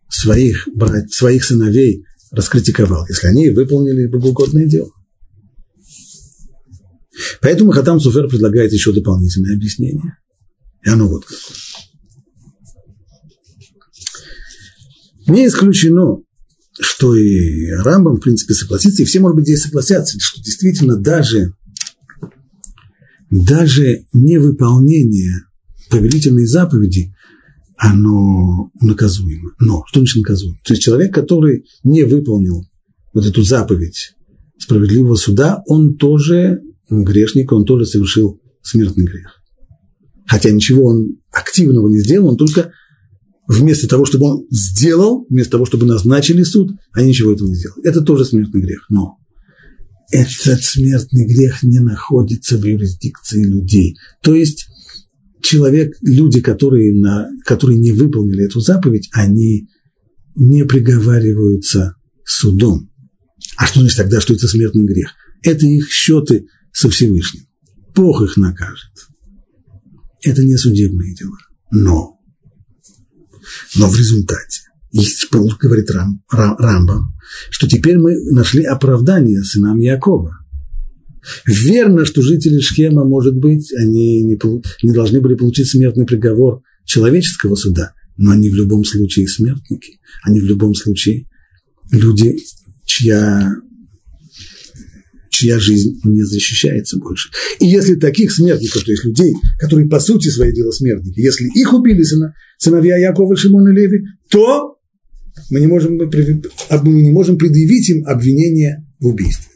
[0.08, 4.90] своих, брать, своих сыновей раскритиковал, если они выполнили богоугодное дело?
[7.40, 10.16] Поэтому Хатам Суфер предлагает еще дополнительное объяснение.
[10.84, 11.56] И оно вот какое.
[15.26, 16.22] Не исключено,
[16.80, 21.54] что и Рамбам, в принципе, согласится, и все, может быть, здесь согласятся, что действительно даже,
[23.30, 25.44] даже невыполнение
[25.88, 27.14] повелительной заповеди,
[27.80, 29.52] оно наказуемо.
[29.58, 30.58] Но что значит наказуемо?
[30.64, 32.66] То есть человек, который не выполнил
[33.14, 34.12] вот эту заповедь
[34.58, 36.60] справедливого суда, он тоже
[36.90, 39.40] грешник, он тоже совершил смертный грех.
[40.26, 42.70] Хотя ничего он активного не сделал, он только
[43.48, 47.82] вместо того, чтобы он сделал, вместо того, чтобы назначили суд, они ничего этого не сделали.
[47.88, 48.84] Это тоже смертный грех.
[48.90, 49.16] Но
[50.12, 53.96] этот смертный грех не находится в юрисдикции людей.
[54.22, 54.66] То есть
[55.42, 59.68] человек, люди, которые, на, которые не выполнили эту заповедь, они
[60.34, 62.90] не приговариваются судом.
[63.56, 65.12] А что значит тогда, что это смертный грех?
[65.42, 67.44] Это их счеты со Всевышним.
[67.94, 68.92] Бог их накажет.
[70.22, 71.38] Это не судебные дела.
[71.70, 72.20] Но
[73.76, 74.62] но в результате,
[75.60, 77.14] говорит Рам, Рам, Рамбам,
[77.50, 80.39] что теперь мы нашли оправдание сынам Якова.
[81.46, 84.38] Верно, что жители Шхема, может быть, они не,
[84.82, 90.00] не должны были получить смертный приговор человеческого суда, но они в любом случае смертники.
[90.22, 91.26] Они в любом случае
[91.90, 92.36] люди,
[92.84, 93.54] чья
[95.30, 97.30] чья жизнь не защищается больше.
[97.60, 101.72] И если таких смертников, то есть людей, которые по сути своей дела смертники, если их
[101.72, 104.76] убили сына, сыновья Якова, Шимон и Леви, то
[105.50, 109.49] мы не можем, мы не можем предъявить им обвинение в убийстве.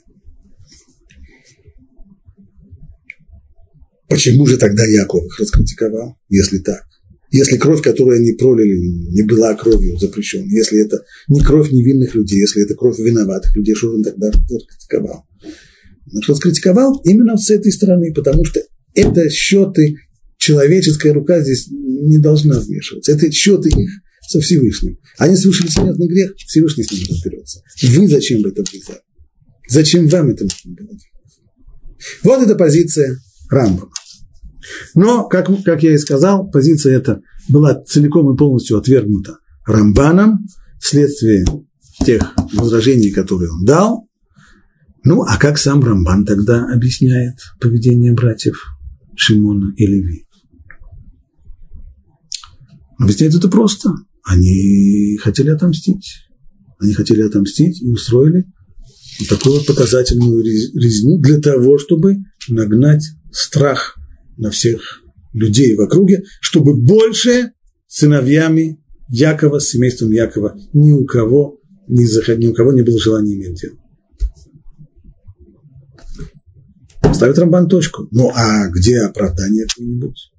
[4.14, 6.84] Почему же тогда Яков их раскритиковал, если так?
[7.32, 8.76] Если кровь, которую они пролили,
[9.10, 13.74] не была кровью запрещенной, если это не кровь невинных людей, если это кровь виноватых людей,
[13.74, 15.26] что он тогда раскритиковал?
[16.12, 18.60] Но что скритиковал именно с этой стороны, потому что
[18.94, 19.96] это счеты,
[20.38, 23.10] человеческая рука здесь не должна вмешиваться.
[23.10, 23.90] Это счеты их
[24.28, 24.96] со Всевышним.
[25.18, 27.62] Они совершили смертный грех, Всевышний с ними разберется.
[27.82, 29.00] Вы зачем в этом влезали?
[29.68, 30.96] Зачем вам это нужно было
[32.22, 33.18] Вот эта позиция
[33.50, 33.90] Рамбама.
[34.94, 40.46] Но, как, как я и сказал, позиция эта была целиком и полностью отвергнута Рамбаном
[40.80, 41.44] вследствие
[42.04, 44.08] тех возражений, которые он дал,
[45.04, 48.64] ну, а как сам Рамбан тогда объясняет поведение братьев
[49.16, 50.26] Шимона и Леви?
[52.98, 53.90] Объясняет это просто.
[54.24, 56.14] Они хотели отомстить.
[56.80, 58.46] Они хотели отомстить и устроили
[59.28, 62.16] такую вот показательную резню для того, чтобы
[62.48, 63.96] нагнать страх
[64.36, 67.52] на всех людей в округе, чтобы больше
[67.86, 72.04] сыновьями Якова, с семейством Якова, ни у кого, ни,
[72.38, 73.76] ни у кого не было желания иметь дело.
[77.12, 78.08] Ставит Рамбан точку.
[78.10, 80.32] Ну, а где оправдание какое-нибудь?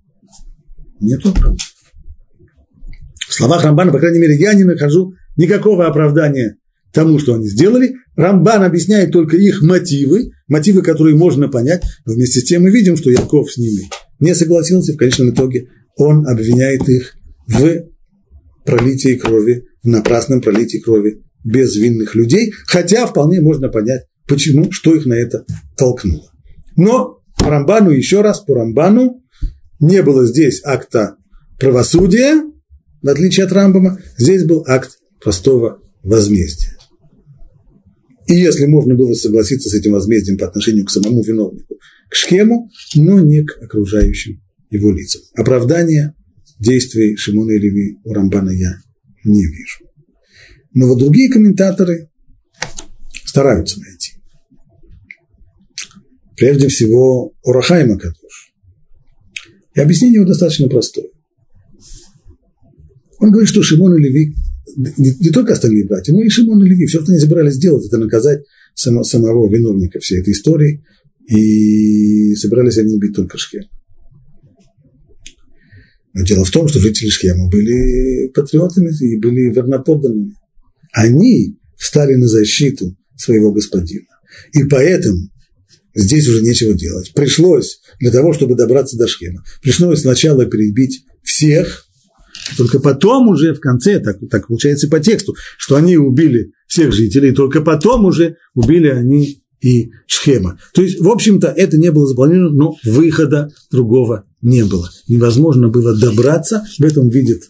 [0.99, 1.59] Нету оправдания.
[3.29, 6.57] В словах Рамбана, по крайней мере, я не нахожу никакого оправдания
[6.91, 7.95] тому, что они сделали.
[8.15, 12.97] Рамбан объясняет только их мотивы, мотивы, которые можно понять, но вместе с тем мы видим,
[12.97, 13.89] что Яков с ними
[14.19, 15.67] не согласился, в конечном итоге
[15.97, 17.15] он обвиняет их
[17.47, 17.85] в
[18.65, 25.05] пролитии крови, в напрасном пролитии крови безвинных людей, хотя вполне можно понять, почему, что их
[25.05, 25.45] на это
[25.77, 26.31] толкнуло.
[26.75, 29.23] Но по Рамбану, еще раз, по Рамбану
[29.79, 31.17] не было здесь акта
[31.59, 32.41] правосудия,
[33.01, 36.75] в отличие от Рамбама, здесь был акт простого возмездия.
[38.27, 41.77] И если можно было согласиться с этим возмездием по отношению к самому виновнику,
[42.09, 45.21] к Шхему, но не к окружающим его лицам.
[45.35, 46.15] Оправдания
[46.59, 48.77] действий Шимона и Леви у Рамбана я
[49.23, 49.85] не вижу.
[50.73, 52.09] Но вот другие комментаторы
[53.25, 54.13] стараются найти.
[56.35, 58.53] Прежде всего, Урахайма Кадуш.
[59.73, 61.07] И объяснение его достаточно простое.
[63.19, 64.35] Он говорит, что Шимон и Леви,
[64.75, 67.85] не, не только остальные братья, но и Шимон и Леви, все, что они собирались сделать,
[67.85, 70.83] это наказать само, самого виновника всей этой истории,
[71.27, 73.69] и собирались они убить только Шхема.
[76.13, 80.33] Но дело в том, что жители Шхема были патриотами и были верноподданными.
[80.93, 84.07] Они встали на защиту своего господина.
[84.53, 85.29] И поэтому
[85.93, 87.11] здесь уже нечего делать.
[87.13, 91.84] Пришлось для того, чтобы добраться до Шхема, пришлось сначала перебить всех,
[92.57, 97.31] только потом уже в конце, так, так получается по тексту, что они убили всех жителей,
[97.31, 100.59] только потом уже убили они и Шхема.
[100.73, 104.89] То есть, в общем-то, это не было запланировано, но выхода другого не было.
[105.07, 107.43] Невозможно было добраться, в этом видит,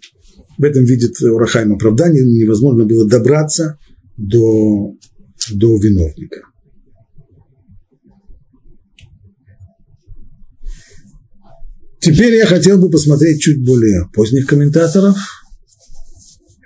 [0.58, 3.78] в этом видит Урахайм оправдание, невозможно было добраться
[4.18, 4.94] до,
[5.52, 6.42] до виновника.
[12.06, 15.18] Теперь я хотел бы посмотреть чуть более поздних комментаторов.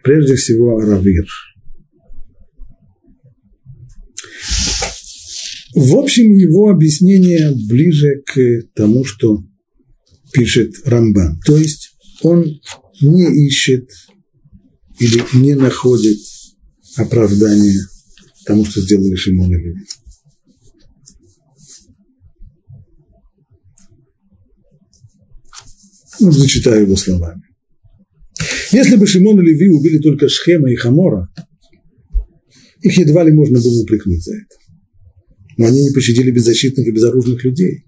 [0.04, 1.26] Прежде всего, Равир.
[5.76, 9.42] В общем, его объяснение ближе к тому, что
[10.34, 11.40] пишет Рамбан.
[11.46, 12.44] То есть он
[13.00, 13.90] не ищет
[15.00, 16.20] или не находит
[16.98, 17.80] оправдания
[18.46, 19.76] тому, что сделали Шимон и Леви.
[26.20, 27.42] Ну, зачитаю его словами.
[28.72, 31.28] Если бы Шимон и Леви убили только Шхема и Хамора,
[32.82, 34.56] их едва ли можно было упрекнуть за это.
[35.58, 37.84] Но они не пощадили беззащитных и безоружных людей,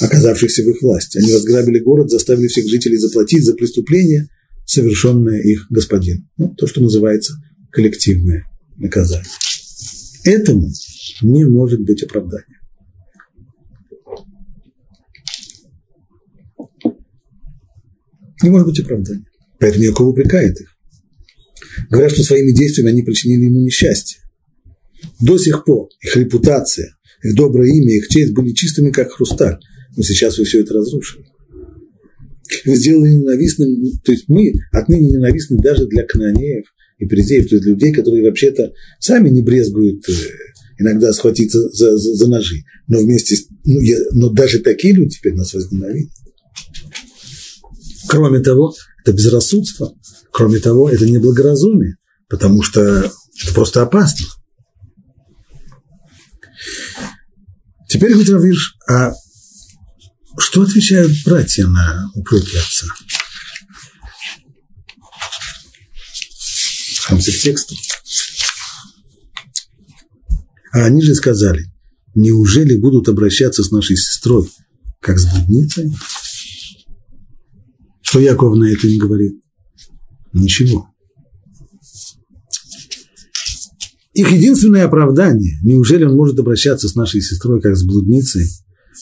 [0.00, 1.18] оказавшихся в их власти.
[1.18, 4.28] Они разграбили город, заставили всех жителей заплатить за преступление,
[4.64, 6.28] совершенное их господин.
[6.38, 7.34] Ну, то, что называется
[7.70, 8.44] коллективное
[8.78, 9.26] наказание.
[10.24, 10.70] Этому
[11.22, 12.55] не может быть оправдания.
[18.46, 19.26] Не может быть оправдания.
[19.58, 20.68] Поэтому Яков упрекает их.
[21.90, 24.20] Говорят, что своими действиями они причинили ему несчастье.
[25.20, 29.58] До сих пор их репутация, их доброе имя, их честь были чистыми, как хрусталь.
[29.96, 31.26] Но сейчас вы все это разрушили.
[32.64, 36.66] Вы сделали ненавистным, то есть мы отныне ненавистны даже для канонеев
[36.98, 40.12] и перезеев, то есть людей, которые вообще-то сами не брезгуют э,
[40.78, 42.62] иногда схватиться за, за, за ножи.
[42.86, 43.34] Но вместе
[43.64, 46.12] ну, я, но даже такие люди теперь нас возненавидят.
[48.08, 49.92] Кроме того, это безрассудство.
[50.32, 51.96] Кроме того, это неблагоразумие,
[52.28, 54.26] потому что это просто опасно.
[57.88, 59.12] Теперь, говорит Равиш, а
[60.38, 62.86] что отвечают братья на упреки отца?
[66.96, 67.74] В конце текста.
[70.72, 71.64] А они же сказали,
[72.14, 74.50] неужели будут обращаться с нашей сестрой,
[75.00, 75.90] как с блудницей?
[78.06, 79.32] Что Яков на это не говорит?
[80.32, 80.88] Ничего.
[84.14, 88.46] Их единственное оправдание, неужели он может обращаться с нашей сестрой как с блудницей,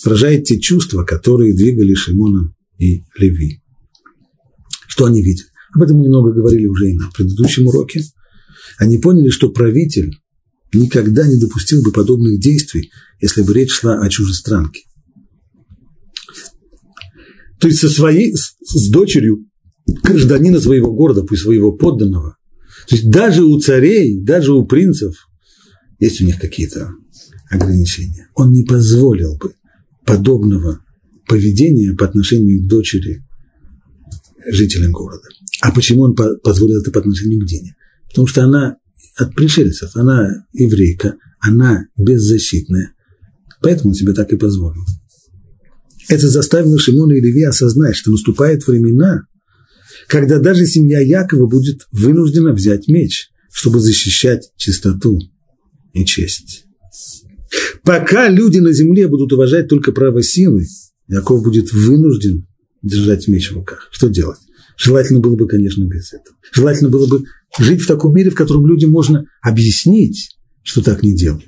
[0.04, 3.62] выражает те чувства, которые двигали Шимона и Леви.
[4.88, 5.46] Что они видят?
[5.74, 8.02] Об этом мы немного говорили уже и на предыдущем уроке.
[8.78, 10.18] Они поняли, что правитель
[10.72, 12.90] никогда не допустил бы подобных действий,
[13.20, 14.80] если бы речь шла о чужестранке.
[17.64, 19.46] То есть со своей, с, с дочерью
[19.86, 22.36] гражданина своего города, пусть своего подданного.
[22.86, 25.14] То есть даже у царей, даже у принцев
[25.98, 26.90] есть у них какие-то
[27.48, 28.28] ограничения.
[28.34, 29.54] Он не позволил бы
[30.04, 30.84] подобного
[31.26, 33.24] поведения по отношению к дочери
[34.46, 35.26] жителям города.
[35.62, 37.76] А почему он позволил это по отношению к Дине?
[38.10, 38.76] Потому что она
[39.16, 42.92] от пришельцев, она еврейка, она беззащитная.
[43.62, 44.84] Поэтому он себе так и позволил.
[46.08, 49.22] Это заставило Шимона и Леви осознать, что наступают времена,
[50.08, 55.18] когда даже семья Якова будет вынуждена взять меч, чтобы защищать чистоту
[55.92, 56.64] и честь.
[57.82, 60.66] Пока люди на земле будут уважать только право силы,
[61.08, 62.46] Яков будет вынужден
[62.82, 63.88] держать меч в руках.
[63.92, 64.38] Что делать?
[64.76, 66.36] Желательно было бы, конечно, без этого.
[66.52, 67.24] Желательно было бы
[67.58, 71.44] жить в таком мире, в котором людям можно объяснить, что так не делают.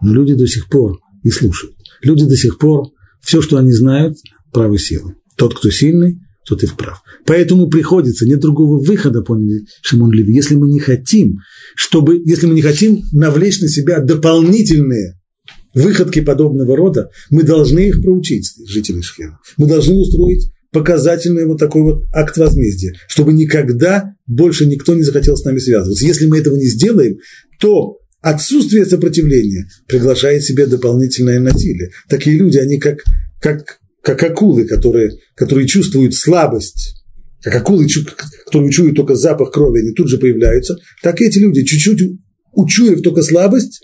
[0.00, 1.76] Но люди до сих пор не слушают.
[2.00, 2.88] Люди до сих пор
[3.22, 4.18] все, что они знают,
[4.52, 5.14] право силы.
[5.36, 7.02] Тот, кто сильный, тот и вправ.
[7.24, 11.38] Поэтому приходится, нет другого выхода, поняли Шимон Леви, если мы не хотим,
[11.74, 15.18] чтобы, если мы не хотим навлечь на себя дополнительные
[15.74, 19.38] выходки подобного рода, мы должны их проучить, жители Шхема.
[19.56, 25.36] Мы должны устроить показательный вот такой вот акт возмездия, чтобы никогда больше никто не захотел
[25.36, 26.04] с нами связываться.
[26.04, 27.18] Если мы этого не сделаем,
[27.60, 31.90] то Отсутствие сопротивления приглашает себе дополнительное насилие.
[32.08, 33.02] Такие люди, они как,
[33.40, 36.94] как, как акулы, которые, которые чувствуют слабость,
[37.42, 37.88] как акулы,
[38.46, 42.00] которые чуют только запах крови, они тут же появляются, так и эти люди, чуть-чуть
[42.52, 43.82] учуяв только слабость,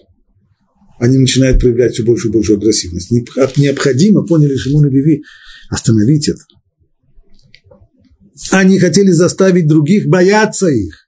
[1.01, 3.11] они начинают проявлять все большую и большую агрессивность.
[3.57, 5.23] Необходимо, поняли Шимон и Леви,
[5.69, 6.43] остановить это.
[8.53, 11.08] Они хотели заставить других бояться их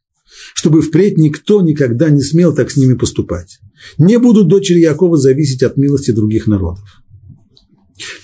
[0.55, 3.59] чтобы впредь никто никогда не смел так с ними поступать.
[3.99, 7.03] Не будут дочери Якова зависеть от милости других народов.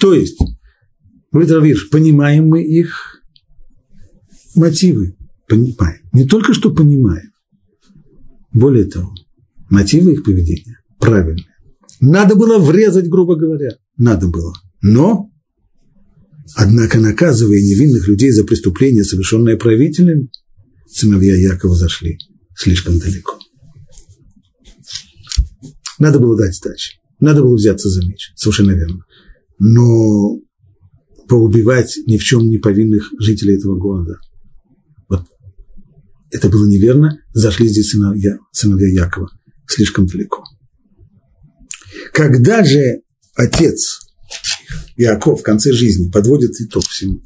[0.00, 0.38] То есть,
[1.32, 3.22] Равиш, понимаем мы их
[4.54, 5.16] мотивы,
[5.48, 6.00] понимаем.
[6.12, 7.30] Не только что понимаем,
[8.52, 9.12] более того,
[9.68, 11.46] мотивы их поведения правильные.
[12.00, 14.52] Надо было врезать, грубо говоря, надо было.
[14.82, 15.30] Но,
[16.54, 20.30] однако, наказывая невинных людей за преступление, совершенное правителем,
[20.88, 22.18] сыновья Якова зашли
[22.54, 23.38] слишком далеко.
[25.98, 26.98] Надо было дать сдачи.
[27.20, 28.32] Надо было взяться за меч.
[28.34, 29.04] Совершенно верно.
[29.58, 30.38] Но
[31.28, 34.18] поубивать ни в чем не повинных жителей этого города.
[35.08, 35.24] Вот
[36.30, 39.28] это было неверно, зашли здесь сыновья, сыновья Якова
[39.66, 40.44] слишком далеко.
[42.12, 43.00] Когда же
[43.34, 44.00] отец
[44.96, 47.22] Иаков в конце жизни подводит итог всему,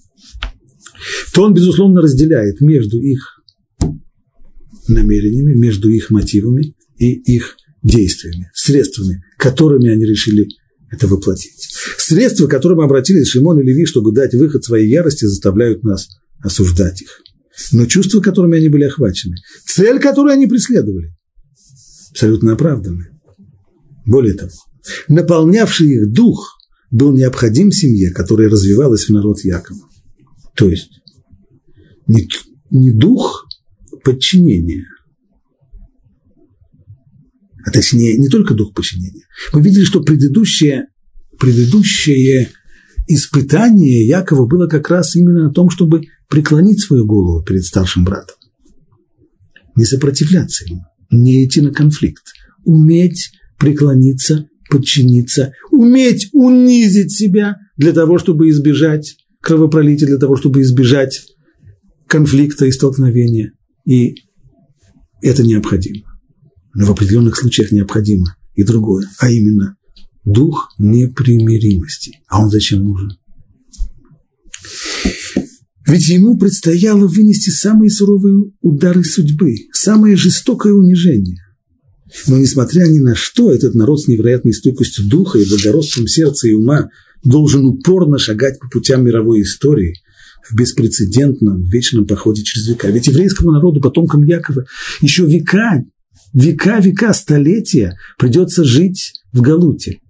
[1.32, 3.39] то он, безусловно, разделяет между их
[4.90, 10.48] намерениями, между их мотивами и их действиями, средствами, которыми они решили
[10.90, 11.72] это воплотить.
[11.98, 16.08] Средства, к которым обратились Шимон и Леви, чтобы дать выход своей ярости, заставляют нас
[16.42, 17.20] осуждать их.
[17.72, 19.36] Но чувства, которыми они были охвачены,
[19.66, 21.14] цель, которую они преследовали,
[22.10, 23.08] абсолютно оправданы.
[24.06, 24.50] Более того,
[25.08, 26.58] наполнявший их дух
[26.90, 29.80] был необходим семье, которая развивалась в народ Якова.
[30.56, 30.90] То есть
[32.06, 32.28] не,
[32.70, 33.46] не дух
[34.02, 34.86] подчинения,
[37.64, 39.24] а точнее не только дух подчинения.
[39.52, 40.86] Мы видели, что предыдущее,
[41.38, 42.50] предыдущее
[43.06, 48.36] испытание Якова было как раз именно на том, чтобы преклонить свою голову перед старшим братом,
[49.76, 52.22] не сопротивляться ему, не идти на конфликт,
[52.64, 61.22] уметь преклониться, подчиниться, уметь унизить себя для того, чтобы избежать кровопролития, для того, чтобы избежать
[62.06, 63.52] конфликта и столкновения.
[63.90, 64.14] И
[65.20, 66.06] это необходимо.
[66.74, 69.76] Но в определенных случаях необходимо и другое, а именно
[70.24, 72.20] дух непримиримости.
[72.28, 73.18] А он зачем нужен?
[75.88, 81.40] Ведь ему предстояло вынести самые суровые удары судьбы, самое жестокое унижение.
[82.28, 86.52] Но несмотря ни на что, этот народ с невероятной стойкостью духа и благородством сердца и
[86.52, 86.90] ума
[87.24, 89.96] должен упорно шагать по путям мировой истории
[90.48, 92.88] в беспрецедентном вечном походе через века.
[92.88, 94.64] Ведь еврейскому народу, потомкам Якова,
[95.00, 95.84] еще века,
[96.32, 100.00] века, века, столетия придется жить в Галуте,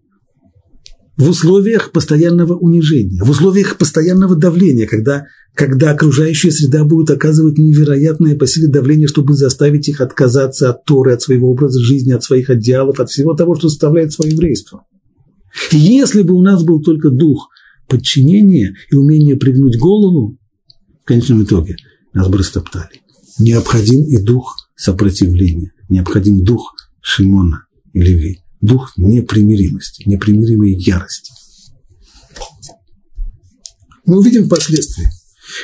[1.16, 8.36] в условиях постоянного унижения, в условиях постоянного давления, когда, когда окружающая среда будет оказывать невероятное
[8.36, 12.48] по силе давление, чтобы заставить их отказаться от Торы, от своего образа жизни, от своих
[12.48, 14.84] идеалов, от всего того, что составляет свое еврейство.
[15.72, 17.49] Если бы у нас был только дух
[17.90, 20.38] подчинения и умение пригнуть голову,
[21.02, 21.76] в конечном итоге
[22.14, 23.02] нас бы растоптали.
[23.38, 31.32] Необходим и дух сопротивления, необходим дух Шимона и Леви дух непримиримости, непримиримой ярости.
[34.04, 35.08] Мы увидим впоследствии,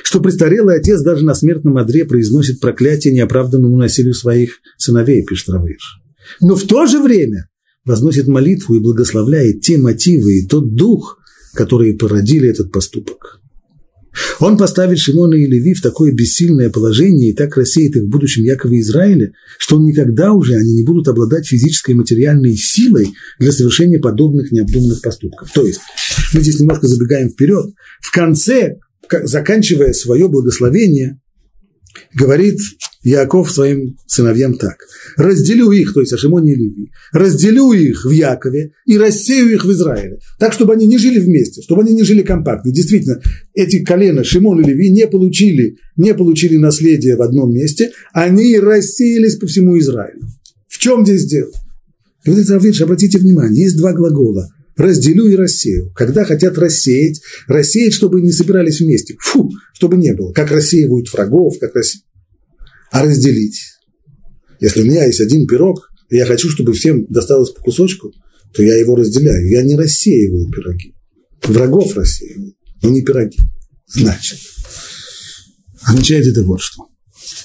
[0.03, 6.01] что престарелый отец даже на смертном одре произносит проклятие неоправданному насилию своих сыновей, пишет Равыш.
[6.41, 7.49] Но в то же время
[7.85, 11.19] возносит молитву и благословляет те мотивы и тот дух,
[11.57, 13.41] которые породили этот поступок.
[14.41, 18.45] Он поставит Шимона и Леви в такое бессильное положение и так рассеет их в будущем
[18.45, 23.99] Якове Израиле, что никогда уже они не будут обладать физической и материальной силой для совершения
[23.99, 25.51] подобных необдуманных поступков.
[25.53, 25.81] То есть,
[26.33, 27.67] мы здесь немножко забегаем вперед.
[28.01, 28.79] В конце,
[29.25, 31.21] заканчивая свое благословение,
[32.15, 32.59] говорит
[33.07, 34.79] Яков своим сыновьям так.
[35.17, 39.71] «Разделю их, то есть Ашимоне и Леви, разделю их в Якове и рассею их в
[39.71, 42.73] Израиле, так, чтобы они не жили вместе, чтобы они не жили компактно».
[42.73, 43.21] Действительно,
[43.55, 49.37] эти колена Шимон и Леви не получили, не получили наследие в одном месте, они рассеялись
[49.37, 50.23] по всему Израилю.
[50.67, 51.53] В чем здесь дело?
[52.25, 55.93] Говорит Раввинш, обратите внимание, есть два глагола– разделю и рассею.
[55.95, 59.17] Когда хотят рассеять, рассеять, чтобы не собирались вместе.
[59.21, 60.33] Фу, чтобы не было.
[60.33, 62.06] Как рассеивают врагов, как рассеивают
[62.91, 63.61] а разделить.
[64.61, 68.13] Если у меня есть один пирог, и я хочу, чтобы всем досталось по кусочку,
[68.55, 69.49] то я его разделяю.
[69.51, 70.95] Я не рассеиваю пироги.
[71.45, 73.39] Врагов рассеиваю, но не пироги.
[73.87, 74.39] Значит,
[75.83, 76.87] означает это вот что.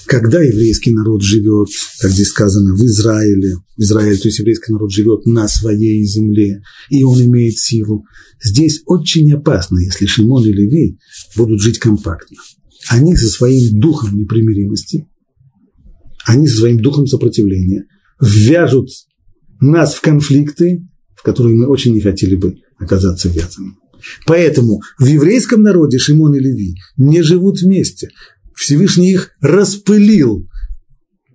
[0.06, 1.68] Когда еврейский народ живет,
[2.00, 6.62] как здесь сказано, в Израиле, в Израиле, то есть еврейский народ живет на своей земле,
[6.90, 8.04] и он имеет силу,
[8.42, 10.98] здесь очень опасно, если Шимон и Леви
[11.36, 12.36] будут жить компактно.
[12.88, 15.08] Они со своим духом непримиримости
[16.26, 17.86] они своим духом сопротивления
[18.20, 18.90] ввяжут
[19.60, 23.76] нас в конфликты, в которые мы очень не хотели бы оказаться ввязанными.
[24.26, 28.10] Поэтому в еврейском народе Шимон и Леви не живут вместе.
[28.54, 30.48] Всевышний их распылил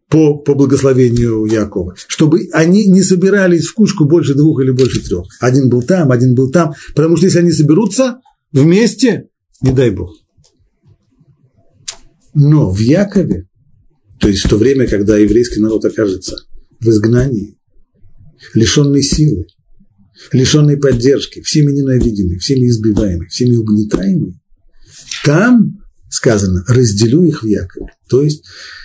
[0.09, 5.25] по, по благословению Якова, чтобы они не собирались в кучку больше двух или больше трех.
[5.39, 8.19] Один был там, один был там, потому что если они соберутся
[8.51, 9.27] вместе,
[9.61, 10.13] не дай Бог.
[12.33, 13.47] Но в Якове
[14.19, 16.37] то есть в то время, когда еврейский народ окажется
[16.79, 17.57] в изгнании,
[18.53, 19.47] лишенный силы,
[20.31, 24.39] лишенный поддержки, всеми ненавидимый, всеми избиваемый, всеми угнетаемый,
[25.23, 25.77] там
[26.09, 27.87] сказано, разделю их в Якове.
[28.09, 28.43] То есть,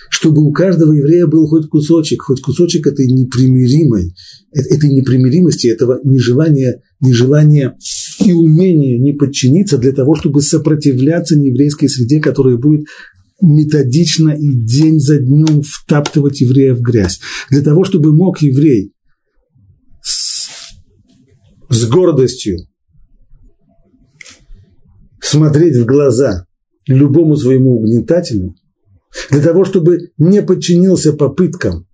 [0.09, 4.13] чтобы у каждого еврея был хоть кусочек, хоть кусочек этой непримиримой,
[4.51, 7.77] этой непримиримости, этого нежелания, нежелания
[8.23, 12.85] и умения не подчиниться для того, чтобы сопротивляться нееврейской среде, которая будет
[13.43, 17.19] методично и день за днем втаптывать еврея в грязь.
[17.49, 18.93] Для того, чтобы мог еврей
[20.01, 20.49] с,
[21.69, 22.57] с гордостью
[25.21, 26.45] смотреть в глаза
[26.87, 28.55] любому своему угнетателю,
[29.29, 31.87] для того, чтобы не подчинился попыткам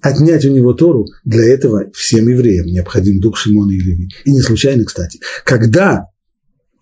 [0.00, 4.10] отнять у него Тору, для этого всем евреям необходим дух Шимона и Леви.
[4.24, 5.18] И не случайно, кстати.
[5.44, 6.08] Когда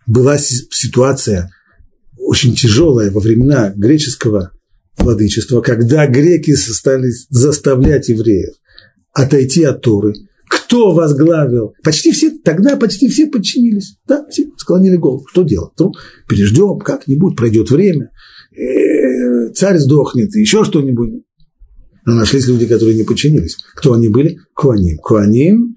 [0.06, 1.50] была ситуация
[2.32, 4.52] очень тяжелая во времена греческого
[4.96, 8.54] владычества, когда греки стали заставлять евреев
[9.12, 10.14] отойти от Торы,
[10.48, 11.74] кто возглавил?
[11.84, 13.98] Почти все, тогда почти все подчинились.
[14.08, 15.26] Да, все склонили голову.
[15.28, 15.72] Что делать?
[15.78, 15.92] Ну,
[16.26, 18.10] переждем как-нибудь, пройдет время,
[18.56, 21.24] э, царь сдохнет, еще что-нибудь.
[22.06, 23.58] Но нашлись люди, которые не подчинились.
[23.74, 24.38] Кто они были?
[24.54, 24.96] Куаним.
[24.96, 25.76] Куаним,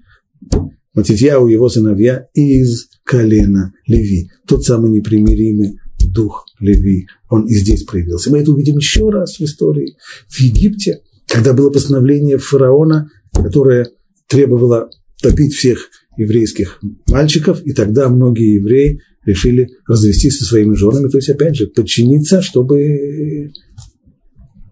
[0.94, 4.30] Матитьяу, его сыновья из колена Леви.
[4.46, 5.76] Тот самый непримиримый
[6.16, 7.06] дух Леви.
[7.28, 8.30] Он и здесь проявился.
[8.30, 9.96] Мы это увидим еще раз в истории.
[10.28, 13.90] В Египте, когда было постановление фараона, которое
[14.26, 14.90] требовало
[15.22, 21.28] топить всех еврейских мальчиков, и тогда многие евреи решили развестись со своими женами, то есть,
[21.28, 23.52] опять же, подчиниться, чтобы...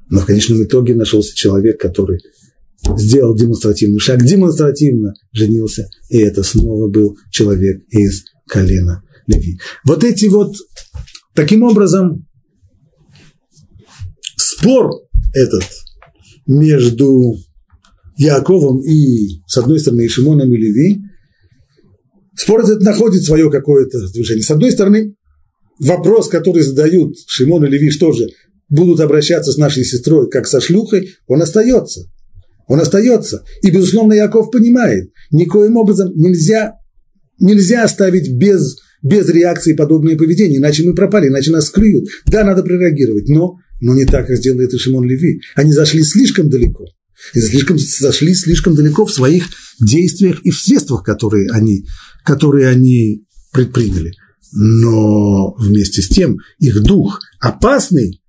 [0.09, 2.21] Но в конечном итоге нашелся человек, который
[2.97, 9.59] сделал демонстративный шаг, демонстративно женился, и это снова был человек из колена Леви.
[9.85, 10.55] Вот эти вот,
[11.35, 12.27] таким образом,
[14.37, 14.91] спор
[15.33, 15.65] этот
[16.47, 17.37] между
[18.17, 21.03] Яковом и, с одной стороны, и Шимоном и Леви,
[22.37, 24.45] спор этот находит свое какое-то движение.
[24.45, 25.15] С одной стороны,
[25.79, 28.29] вопрос, который задают Шимон и Леви, что же,
[28.69, 32.03] будут обращаться с нашей сестрой как со шлюхой, он остается.
[32.67, 33.45] Он остается.
[33.63, 36.79] И, безусловно, Яков понимает, никоим образом нельзя,
[37.39, 42.09] нельзя оставить без, без реакции подобное поведение, иначе мы пропали, иначе нас клюют.
[42.27, 45.43] Да, надо прореагировать, но, но не так, как сделал это Шимон Леви.
[45.55, 46.87] Они зашли слишком далеко.
[47.35, 49.45] И слишком, зашли слишком далеко в своих
[49.79, 51.85] действиях и в средствах, которые они,
[52.25, 54.13] которые они предприняли.
[54.53, 58.23] Но вместе с тем их дух опасный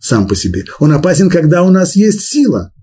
[0.00, 0.64] сам по себе.
[0.80, 2.72] Он опасен, когда у нас есть сила–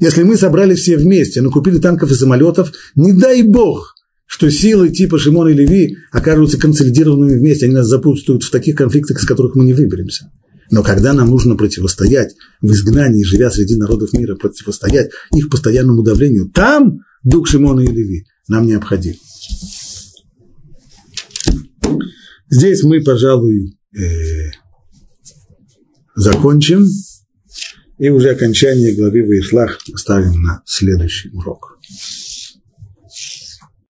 [0.00, 3.93] если мы собрали все вместе, но купили танков и самолетов, не дай бог,
[4.26, 9.20] что силы типа Шимона и Леви окажутся консолидированными вместе, они нас запутают в таких конфликтах,
[9.20, 10.30] из которых мы не выберемся.
[10.70, 16.50] Но когда нам нужно противостоять в изгнании, живя среди народов мира, противостоять их постоянному давлению,
[16.50, 19.14] там дух Шимона и Леви нам необходим.
[22.50, 24.50] Здесь мы, пожалуй, э,
[26.14, 26.86] закончим.
[27.98, 31.78] И уже окончание главы Ваишлах оставим на следующий урок.